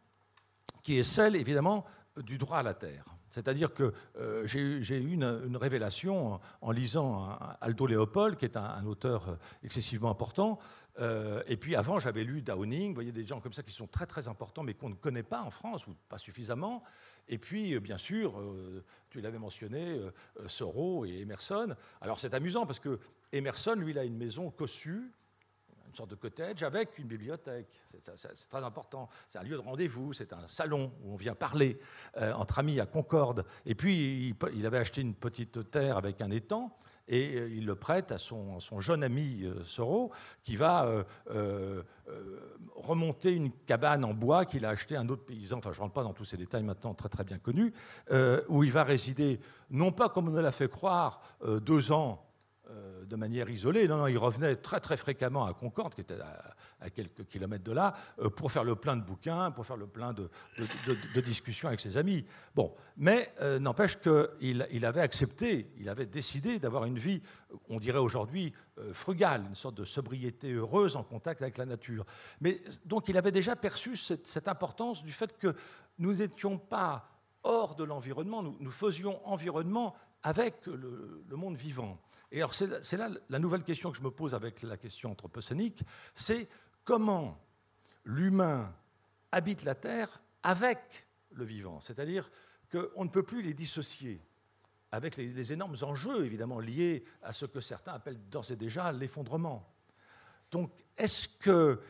qui 0.82 0.98
est 0.98 1.04
celle, 1.04 1.36
évidemment, 1.36 1.86
du 2.18 2.38
droit 2.38 2.60
à 2.60 2.64
la 2.64 2.74
terre. 2.74 3.06
C'est-à-dire 3.30 3.74
que 3.74 3.94
euh, 4.18 4.48
j'ai 4.48 4.98
eu 4.98 5.12
une, 5.12 5.58
révélation 5.58 6.40
en, 6.62 6.72
lisant 6.72 7.38
Aldo 7.60 7.86
Léopold, 7.86 8.38
qui 8.38 8.46
est 8.46 8.56
un, 8.56 8.86
auteur 8.86 9.38
excessivement 9.64 10.10
important. 10.10 10.60
Euh, 11.00 11.44
et 11.48 11.58
puis 11.58 11.76
avant, 11.76 12.00
j'avais 12.00 12.24
lu 12.24 12.42
Downing. 12.42 12.90
Vous 12.90 12.96
voyez 12.96 13.12
des 13.12 13.28
gens 13.28 13.42
comme 13.42 13.52
ça 13.52 13.64
qui 13.64 13.74
sont 13.74 13.88
très 13.88 14.06
très 14.06 14.30
importants, 14.30 14.64
mais 14.64 14.74
qu'on 14.74 14.88
ne 14.88 14.96
connaît 14.96 15.24
pas 15.24 15.42
en 15.42 15.50
France 15.50 15.86
ou 15.88 15.96
pas 16.08 16.18
suffisamment. 16.18 16.84
Et 17.28 17.38
puis, 17.38 17.74
euh, 17.74 17.80
bien 17.80 17.98
sûr, 17.98 18.40
euh, 18.40 18.84
tu 19.10 19.22
l'avais 19.22 19.40
mentionné, 19.40 19.98
euh, 19.98 20.12
Thoreau 20.58 21.06
et 21.06 21.20
Emerson. 21.22 21.76
Alors 22.02 22.20
c'est 22.20 22.34
amusant 22.34 22.66
parce 22.66 22.80
que 22.80 23.00
Emerson, 23.32 23.76
lui, 23.78 23.92
il 23.92 24.00
a 24.00 24.04
une 24.04 24.18
maison 24.18 24.52
cossue 24.52 25.12
sorte 25.96 26.12
de 26.12 26.16
cottage 26.16 26.64
avec 26.64 26.98
une 27.00 27.08
bibliothèque. 27.08 27.82
C'est 27.88 28.50
très 28.50 28.64
important. 28.64 29.10
C'est 29.30 29.40
un 29.40 29.44
lieu 29.44 29.56
de 29.56 29.62
rendez-vous, 29.62 30.14
c'est 30.14 30.34
un 30.34 30.48
salon 30.48 30.92
où 31.04 31.14
on 31.14 31.16
vient 31.16 31.36
parler 31.36 31.80
euh, 32.18 32.34
entre 32.34 32.60
amis 32.60 32.80
à 32.80 32.86
Concorde. 32.86 33.46
Et 33.66 33.76
puis, 33.76 34.36
il, 34.54 34.66
avait 34.66 34.78
acheté 34.78 35.02
une 35.02 35.16
petite 35.16 35.72
terre 35.72 35.98
avec 35.98 36.22
un 36.22 36.32
étang. 36.32 36.76
Et 37.08 37.36
euh, 37.36 37.50
il 37.50 37.66
le 37.66 37.76
prête 37.76 38.12
à 38.12 38.18
son, 38.18 38.60
son 38.60 38.82
jeune 38.82 39.04
ami 39.04 39.44
euh, 39.44 39.64
Soro, 39.64 40.12
qui 40.44 40.56
va 40.56 41.06
euh, 41.30 41.84
remonter 42.76 43.34
une 43.34 43.52
cabane 43.52 44.04
en 44.06 44.14
bois 44.14 44.46
qu'il 44.46 44.66
a 44.66 44.70
acheté 44.70 44.96
à 44.96 45.02
un 45.02 45.10
autre 45.10 45.26
paysan. 45.26 45.58
Enfin, 45.58 45.72
je 45.72 45.78
ne 45.78 45.82
rentre 45.84 45.94
pas 45.94 46.04
dans 46.04 46.14
tous 46.14 46.26
ces 46.26 46.38
détails 46.38 46.64
maintenant 46.64 46.94
très 46.94 47.10
très 47.10 47.24
bien 47.24 47.38
connus, 47.38 47.74
où 48.50 48.64
il 48.64 48.72
va 48.72 48.84
résider, 48.84 49.40
non 49.70 49.92
pas 49.92 50.10
comme 50.10 50.30
on 50.30 50.42
l'a 50.42 50.52
fait 50.52 50.70
croire, 50.70 51.22
deux 51.62 51.92
ans 51.92 52.26
euh, 52.72 53.06
de 53.06 53.16
manière 53.16 53.48
isolée. 53.48 53.88
Non, 53.88 53.98
non, 53.98 54.08
il 54.08 54.18
revenait 54.18 54.56
très 54.56 54.80
très 54.80 54.98
fréquemment 54.98 55.46
à 55.46 55.54
Concorde, 55.54 55.94
qui 55.94 56.02
était 56.02 56.18
à, 56.80 56.90
quelques 56.90 57.24
kilomètres 57.26 57.64
de 57.64 57.72
là, 57.72 57.94
euh, 58.18 58.32
pour 58.32 58.52
faire 58.52 58.64
le 58.64 58.76
plein 58.76 58.96
de 58.96 59.04
bouquins, 59.04 59.52
pour 59.52 59.68
faire 59.68 59.78
le 59.78 59.86
plein 59.86 60.14
de, 60.14 60.32
discussions 61.22 61.68
avec 61.68 61.80
ses 61.80 61.96
amis. 61.98 62.26
Bon, 62.56 62.74
mais 62.98 63.32
euh, 63.42 63.60
n'empêche 63.60 63.98
qu'il 63.98 64.68
il 64.72 64.86
avait 64.86 65.02
accepté, 65.02 65.74
il 65.78 65.90
avait 65.90 66.08
décidé 66.08 66.58
d'avoir 66.58 66.86
une 66.86 66.98
vie, 66.98 67.22
on 67.70 67.78
dirait 67.78 68.00
aujourd'hui, 68.00 68.52
frugale, 68.94 69.46
une 69.48 69.56
sorte 69.56 69.76
de 69.76 69.86
sobriété 69.86 70.52
heureuse 70.52 70.96
en 70.96 71.04
contact 71.04 71.44
avec 71.44 71.60
la 71.60 71.66
nature. 71.66 72.04
Mais 72.42 72.62
donc 72.86 73.10
il 73.10 73.18
avait 73.18 73.32
déjà 73.32 73.56
perçu 73.56 73.96
cette, 73.96 74.48
importance 74.48 75.04
du 75.04 75.12
fait 75.12 75.38
que 75.38 75.56
nous 76.00 76.16
n'étions 76.16 76.58
pas 76.58 77.12
hors 77.44 77.76
de 77.76 77.84
l'environnement, 77.84 78.42
nous, 78.42 78.72
faisions 78.72 79.22
environnement 79.28 79.96
avec 80.24 80.66
le 80.66 81.36
monde 81.36 81.58
vivant. 81.58 82.00
Et 82.32 82.38
alors, 82.38 82.54
c'est 82.54 82.98
là 82.98 83.10
la 83.30 83.40
nouvelle 83.40 83.64
question 83.64 83.92
que 83.92 83.98
je 83.98 84.04
me 84.04 84.12
pose 84.12 84.34
avec 84.34 84.62
la 84.64 84.78
question 84.78 85.12
anthropocénique, 85.12 85.84
c'est 86.14 86.48
comment 86.84 87.40
l'humain 88.04 88.74
habite 89.32 89.64
la 89.64 89.76
Terre 89.76 90.22
avec 90.44 91.08
le 91.32 91.46
vivant? 91.46 91.82
C'est-à-dire 91.82 92.30
qu'on 92.72 93.06
ne 93.06 93.10
peut 93.10 93.24
plus 93.24 93.42
les 93.42 93.54
dissocier 93.54 94.22
avec 94.92 95.18
les, 95.18 95.52
énormes 95.52 95.76
enjeux, 95.82 96.26
évidemment, 96.26 96.60
liés 96.60 97.04
à 97.22 97.34
ce 97.34 97.46
que 97.46 97.60
certains 97.60 97.94
appellent 97.94 98.30
d'ores 98.30 98.52
et 98.52 98.56
déjà 98.56 98.94
l'effondrement. 98.94 99.68
Donc, 100.52 100.72
est-ce 100.98 101.28
que 101.28 101.82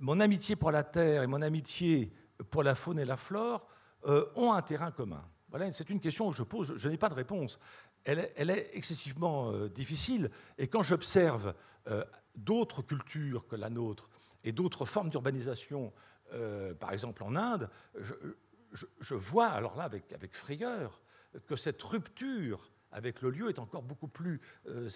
mon 0.00 0.18
amitié 0.18 0.56
pour 0.56 0.72
la 0.72 0.82
Terre 0.82 1.22
et 1.22 1.26
mon 1.28 1.40
amitié 1.40 2.12
pour 2.50 2.64
la 2.64 2.74
faune 2.74 2.98
et 2.98 3.04
la 3.04 3.16
flore 3.16 3.68
euh, 4.06 4.26
ont 4.34 4.52
un 4.52 4.62
terrain 4.62 4.90
commun? 4.90 5.24
C'est 5.72 5.88
une 5.88 6.00
question 6.00 6.30
que 6.30 6.36
je 6.36 6.42
pose, 6.42 6.74
je 6.76 6.88
n'ai 6.88 6.98
pas 6.98 7.08
de 7.08 7.14
réponse 7.14 7.58
elle 8.04 8.50
est, 8.50 8.70
exessivement 8.72 9.52
euh, 9.52 9.68
difficile. 9.68 10.30
Et 10.56 10.68
quand 10.68 10.82
j'observe 10.82 11.54
euh, 11.88 12.04
d'autres 12.36 12.82
cultures 12.82 13.46
que 13.46 13.56
la 13.56 13.70
nôtre 13.70 14.08
et 14.44 14.52
d'autres 14.52 14.84
formes 14.84 15.10
d'urbanisation, 15.10 15.92
euh, 16.32 16.74
par 16.74 16.92
exemple 16.92 17.22
en 17.22 17.36
Inde, 17.36 17.68
je, 18.00 19.14
vois, 19.14 19.48
alors 19.48 19.76
là, 19.76 19.84
avec, 19.84 20.34
frayeur, 20.34 21.00
que 21.46 21.56
cette 21.56 21.82
rupture 21.82 22.70
avec 22.90 23.20
le 23.20 23.30
lieu 23.30 23.50
est 23.50 23.58
encore 23.58 23.82
beaucoup 23.82 24.08
plus 24.08 24.40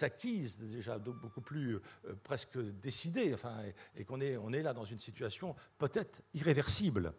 acquise, 0.01 0.57
déjà 0.57 0.97
beaucoup 0.97 1.41
plus 1.41 1.79
presque 2.23 2.57
décidée, 2.57 3.33
enfin, 3.33 3.55
et, 3.95 4.01
et 4.01 4.05
qu'on 4.05 4.19
est, 4.19 4.37
on 4.37 4.51
est 4.51 4.63
là 4.63 4.73
dans 4.73 4.85
une 4.85 4.99
situation 4.99 5.55
peut-être 5.77 6.21
irréversible. 6.33 7.13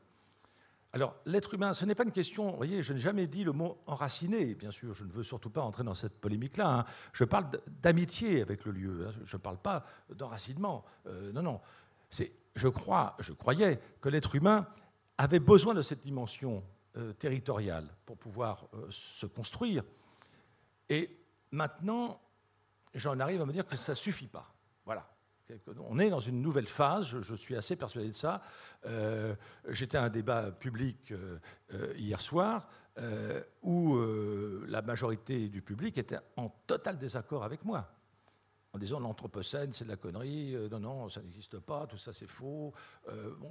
Alors, 0.95 1.17
l'être 1.27 1.53
humain, 1.55 1.73
ce 1.73 1.85
n'est 1.85 1.97
pas 1.97 2.05
une 2.05 2.13
question, 2.13 2.53
vous 2.53 2.57
voyez, 2.57 2.81
je 2.81 2.93
n'ai 2.93 3.01
jamais 3.01 3.27
dit 3.27 3.43
le 3.43 3.51
mot 3.51 3.79
enraciné, 3.89 4.55
bien 4.55 4.71
sûr, 4.71 4.95
je 4.95 5.03
ne 5.03 5.11
veux 5.11 5.25
surtout 5.25 5.51
pas 5.51 5.61
entrer 5.61 5.83
dans 5.83 5.97
cette 5.97 6.21
polémique-là. 6.21 6.69
Hein. 6.69 6.85
Je 7.13 7.25
parle 7.25 7.47
d'amitié 7.83 8.41
avec 8.41 8.65
le 8.65 8.71
lieu, 8.71 9.09
hein. 9.09 9.11
je 9.25 9.37
ne 9.37 9.43
parle 9.43 9.57
pas 9.59 9.85
d'enracinement. 10.09 10.85
Euh, 11.09 11.33
non, 11.33 11.43
non. 11.43 11.61
Je 12.55 12.69
crois, 12.69 13.17
je 13.19 13.33
croyais 13.33 13.81
que 14.01 14.09
l'être 14.09 14.37
humain 14.37 14.69
avait 15.19 15.41
besoin 15.41 15.75
de 15.75 15.83
cette 15.83 15.99
dimension 15.99 16.63
euh, 16.97 17.13
territoriale 17.13 17.89
pour 18.07 18.17
pouvoir 18.17 18.69
euh, 18.75 18.87
se 18.89 19.27
construire. 19.27 19.83
Et 20.89 21.11
maintenant, 21.51 22.21
j'en 22.95 23.19
arrive 23.19 23.43
à 23.43 23.47
me 23.47 23.53
dire 23.53 23.67
que 23.67 23.75
ça 23.75 23.93
ne 23.93 23.97
suffit 23.97 24.29
pas. 24.29 24.55
Voilà. 24.85 25.13
On 25.89 25.99
est 25.99 26.11
dans 26.11 26.21
une 26.21 26.41
nouvelle 26.41 26.67
phase, 26.67 27.21
je, 27.21 27.35
suis 27.35 27.55
assez 27.55 27.77
persuadé 27.77 28.09
de 28.09 28.15
ça. 28.15 28.43
Euh, 28.87 29.35
J'étais 29.69 29.99
à 29.99 30.05
un 30.05 30.09
débat 30.09 30.51
public 30.51 31.13
euh, 31.13 31.39
euh, 31.75 31.93
hier 31.97 32.21
soir 32.21 32.69
où 33.65 33.99
la 34.69 34.81
majorité 34.81 35.49
du 35.49 35.63
public 35.63 35.99
était 35.99 36.21
en 36.37 36.49
total 36.65 36.97
désaccord 36.97 37.43
avec 37.43 37.65
moi. 37.65 37.91
En 38.73 38.79
disant 38.79 39.01
l'anthropocène, 39.01 39.73
c'est 39.73 39.85
de 39.85 39.89
la 39.89 39.97
connerie, 39.97 40.55
non, 40.71 40.79
non, 40.79 41.09
ça 41.09 41.21
n'existe 41.21 41.59
pas, 41.59 41.89
tout 41.89 41.97
ça 41.97 42.13
c'est 42.13 42.29
faux. 42.29 42.73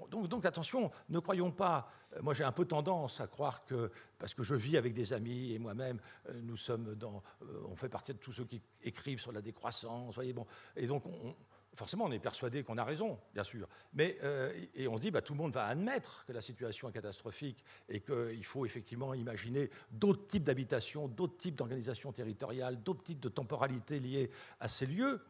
Donc, 0.10 0.30
donc, 0.30 0.46
attention, 0.46 0.92
ne 1.10 1.20
croyons 1.20 1.52
pas. 1.52 1.92
Moi 2.22 2.34
j'ai 2.34 2.46
un 2.46 2.54
peu 2.54 2.64
tendance 2.64 3.20
à 3.20 3.28
croire 3.28 3.66
que, 3.66 3.92
parce 4.18 4.34
que 4.34 4.44
je 4.44 4.56
vis 4.56 4.78
avec 4.78 4.94
des 4.94 5.12
amis 5.12 5.52
et 5.52 5.60
moi-même, 5.60 6.00
nous 6.42 6.56
sommes 6.56 6.96
dans. 6.96 7.22
on 7.68 7.76
fait 7.76 7.90
partie 7.90 8.14
de 8.14 8.20
tous 8.20 8.32
ceux 8.32 8.46
qui 8.46 8.62
écrivent 8.82 9.20
sur 9.20 9.34
la 9.34 9.42
décroissance, 9.42 10.16
voyez, 10.16 10.32
bon, 10.32 10.48
et 10.78 10.88
donc 10.88 11.06
on, 11.06 11.36
forcément, 11.76 12.06
on 12.06 12.12
est 12.12 12.20
persuadé 12.20 12.64
qu'on 12.64 12.78
a 12.78 12.84
raison, 12.84 13.20
bien 13.34 13.44
sûr. 13.44 13.68
Mais, 13.94 14.18
euh, 14.24 14.54
et 14.76 14.88
on 14.88 14.98
dit, 14.98 15.12
bah, 15.12 15.22
tout 15.22 15.34
le 15.34 15.38
monde 15.38 15.54
va 15.54 15.66
admettre 15.66 16.26
que 16.26 16.32
la 16.32 16.42
situation 16.42 16.90
est 16.90 16.94
catastrophique 16.94 17.64
et 17.90 18.02
qu'il 18.02 18.46
faut 18.46 18.66
effectivement 18.66 19.14
imaginer 19.14 19.70
d'autres 19.92 20.28
types 20.28 20.44
d'habitations, 20.44 21.08
d'autres 21.08 21.38
types 21.38 21.56
d'organisation 21.56 22.12
territoriale, 22.12 22.82
d'autres 22.84 23.04
types 23.04 23.20
de 23.20 23.30
temporalité 23.30 24.00
liées 24.00 24.30
à 24.60 24.68
ces 24.68 24.86
lieux. 24.86 25.22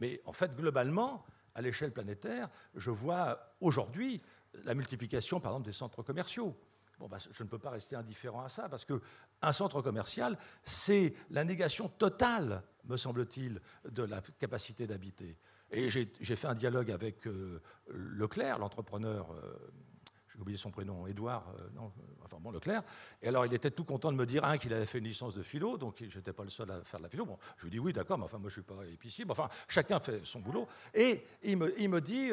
Mais 0.00 0.20
en 0.24 0.32
fait, 0.32 0.56
globalement, 0.56 1.24
à 1.54 1.62
l'échelle 1.62 1.92
planétaire, 1.92 2.48
je 2.74 2.90
vois 2.90 3.54
aujourd'hui 3.60 4.20
la 4.64 4.74
multiplication, 4.74 5.40
par 5.40 5.52
exemple, 5.52 5.66
des 5.66 5.72
centres 5.72 6.02
commerciaux. 6.02 6.56
Bon, 6.98 7.08
bah, 7.08 7.18
je 7.18 7.42
ne 7.42 7.48
peux 7.48 7.58
pas 7.58 7.70
rester 7.70 7.96
indifférent 7.96 8.44
à 8.44 8.48
ça, 8.48 8.68
parce 8.68 8.84
qu'un 8.84 9.52
centre 9.52 9.82
commercial, 9.82 10.38
c'est 10.62 11.14
la 11.30 11.44
négation 11.44 11.88
totale, 11.88 12.62
me 12.84 12.96
semble-t-il, 12.96 13.60
de 13.90 14.02
la 14.02 14.20
capacité 14.38 14.86
d'habiter. 14.86 15.36
Et 15.72 15.88
j'ai 15.88 16.36
fait 16.36 16.46
un 16.46 16.54
dialogue 16.54 16.90
avec 16.90 17.26
euh, 17.26 17.60
Leclerc, 17.88 18.58
l'entrepreneur, 18.58 19.32
euh, 19.32 19.54
j'ai 20.28 20.38
oublié 20.38 20.58
son 20.58 20.70
prénom, 20.70 21.06
Édouard, 21.06 21.54
euh, 21.58 21.68
non, 21.74 21.90
enfin 22.22 22.36
bon, 22.38 22.50
Leclerc. 22.50 22.82
Et 23.22 23.28
alors, 23.28 23.46
il 23.46 23.54
était 23.54 23.70
tout 23.70 23.84
content 23.84 24.12
de 24.12 24.16
me 24.18 24.26
dire, 24.26 24.44
un, 24.44 24.58
qu'il 24.58 24.74
avait 24.74 24.84
fait 24.84 24.98
une 24.98 25.06
licence 25.06 25.34
de 25.34 25.42
philo, 25.42 25.78
donc 25.78 26.04
je 26.06 26.18
n'étais 26.18 26.34
pas 26.34 26.44
le 26.44 26.50
seul 26.50 26.70
à 26.70 26.84
faire 26.84 27.00
de 27.00 27.04
la 27.04 27.08
philo. 27.08 27.24
Bon, 27.24 27.38
je 27.56 27.64
lui 27.64 27.70
dis, 27.70 27.78
oui, 27.78 27.94
d'accord, 27.94 28.18
mais 28.18 28.24
enfin, 28.24 28.36
moi, 28.36 28.50
je 28.50 28.54
suis 28.54 28.62
pas 28.62 28.84
épicier. 28.86 29.24
Enfin, 29.26 29.48
chacun 29.66 29.98
fait 29.98 30.22
son 30.26 30.40
boulot. 30.40 30.68
Et 30.92 31.24
il 31.42 31.56
me, 31.56 32.00
dit, 32.00 32.30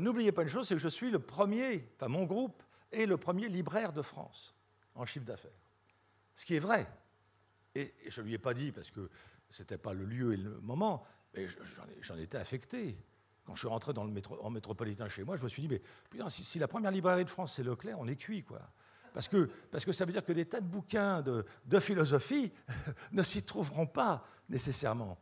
n'oubliez 0.00 0.32
pas 0.32 0.42
une 0.42 0.48
chose, 0.48 0.66
c'est 0.66 0.74
que 0.74 0.80
je 0.80 0.88
suis 0.88 1.12
le 1.12 1.20
premier, 1.20 1.88
enfin, 1.94 2.08
mon 2.08 2.24
groupe 2.24 2.64
est 2.90 3.06
le 3.06 3.16
premier 3.16 3.48
libraire 3.48 3.92
de 3.92 4.02
France 4.02 4.56
en 4.96 5.06
chiffre 5.06 5.24
d'affaires. 5.24 5.50
Ce 6.34 6.44
qui 6.44 6.56
est 6.56 6.60
vrai. 6.60 6.88
Et, 7.76 7.94
et 8.04 8.10
je 8.10 8.20
ne 8.20 8.26
lui 8.26 8.34
ai 8.34 8.38
pas 8.38 8.54
dit, 8.54 8.72
parce 8.72 8.90
que 8.90 9.08
ce 9.50 9.62
n'était 9.62 9.78
pas 9.78 9.92
le 9.92 10.04
lieu 10.04 10.32
et 10.32 10.36
le 10.36 10.58
moment, 10.60 11.04
et 11.34 11.46
j'en 12.00 12.16
étais 12.16 12.38
affecté. 12.38 12.96
Quand 13.44 13.54
je 13.54 13.60
suis 13.60 13.68
rentré 13.68 13.92
dans 13.92 14.04
le 14.04 14.12
en 14.40 14.50
métropolitain 14.50 15.08
chez 15.08 15.24
moi, 15.24 15.36
je 15.36 15.42
me 15.42 15.48
suis 15.48 15.62
dit, 15.62 15.68
mais 15.68 15.82
putain, 16.10 16.28
si, 16.28 16.58
la 16.58 16.68
première 16.68 16.90
librairie 16.90 17.24
de 17.24 17.30
France, 17.30 17.54
c'est 17.56 17.64
Leclerc, 17.64 17.98
on 17.98 18.06
est 18.06 18.16
cuit, 18.16 18.44
quoi. 18.44 18.60
Parce 19.12 19.28
que, 19.28 19.50
parce 19.70 19.84
que 19.84 19.92
ça 19.92 20.04
veut 20.04 20.12
dire 20.12 20.24
que 20.24 20.32
des 20.32 20.46
tas 20.46 20.60
de 20.60 20.66
bouquins 20.66 21.22
de, 21.22 21.80
philosophie 21.80 22.50
ne 23.12 23.22
s'y 23.22 23.44
trouveront 23.44 23.86
pas 23.86 24.26
nécessairement. 24.48 25.18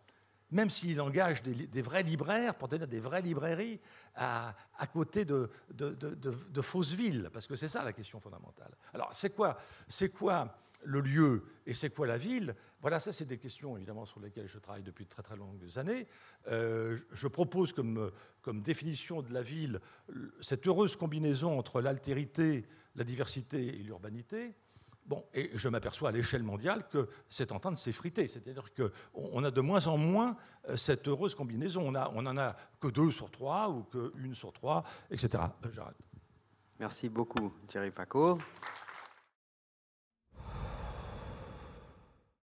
Même 0.52 0.68
s'il 0.68 1.00
engage 1.00 1.42
des, 1.42 1.82
vrais 1.82 2.02
libraires, 2.02 2.56
pour 2.56 2.68
tenir 2.68 2.86
des 2.86 3.00
vraies 3.00 3.22
librairies, 3.22 3.80
à, 4.14 4.54
côté 4.92 5.24
de, 5.24 5.50
de, 5.70 5.94
de, 5.94 6.60
fausses 6.60 6.92
villes, 6.92 7.30
parce 7.32 7.46
que 7.46 7.56
c'est 7.56 7.68
ça 7.68 7.84
la 7.84 7.92
question 7.92 8.20
fondamentale. 8.20 8.72
Alors, 8.92 9.10
c'est 9.12 9.30
quoi, 9.30 9.58
quoi 10.18 10.56
le 10.82 11.00
lieu 11.00 11.44
et 11.66 11.74
c'est 11.74 11.90
quoi 11.90 12.06
la 12.06 12.16
ville 12.16 12.54
Voilà, 12.80 13.00
ça 13.00 13.12
c'est 13.12 13.24
des 13.24 13.38
questions 13.38 13.76
évidemment 13.76 14.06
sur 14.06 14.20
lesquelles 14.20 14.48
je 14.48 14.58
travaille 14.58 14.82
depuis 14.82 15.04
de 15.04 15.10
très 15.10 15.22
très 15.22 15.36
longues 15.36 15.66
années. 15.76 16.06
Euh, 16.48 16.96
je 17.12 17.28
propose 17.28 17.72
comme, 17.72 18.10
comme 18.42 18.62
définition 18.62 19.22
de 19.22 19.32
la 19.32 19.42
ville 19.42 19.80
cette 20.40 20.66
heureuse 20.66 20.96
combinaison 20.96 21.58
entre 21.58 21.80
l'altérité, 21.80 22.66
la 22.96 23.04
diversité 23.04 23.66
et 23.68 23.82
l'urbanité. 23.82 24.54
Bon, 25.06 25.24
et 25.34 25.50
je 25.54 25.68
m'aperçois 25.68 26.10
à 26.10 26.12
l'échelle 26.12 26.42
mondiale 26.44 26.86
que 26.88 27.08
c'est 27.28 27.50
en 27.50 27.58
train 27.58 27.72
de 27.72 27.76
s'effriter. 27.76 28.28
C'est-à-dire 28.28 28.68
qu'on 28.74 29.42
a 29.42 29.50
de 29.50 29.60
moins 29.60 29.86
en 29.88 29.96
moins 29.96 30.36
euh, 30.68 30.76
cette 30.76 31.08
heureuse 31.08 31.34
combinaison. 31.34 31.82
On, 31.84 31.94
a, 31.96 32.12
on 32.14 32.26
en 32.26 32.36
a 32.36 32.54
que 32.80 32.88
deux 32.88 33.10
sur 33.10 33.30
trois 33.30 33.68
ou 33.70 33.82
que 33.82 34.12
une 34.18 34.34
sur 34.34 34.52
trois, 34.52 34.84
etc. 35.10 35.42
Euh, 35.64 35.68
j'arrête. 35.72 35.96
Merci 36.78 37.08
beaucoup, 37.08 37.52
Thierry 37.66 37.90
Paco. 37.90 38.38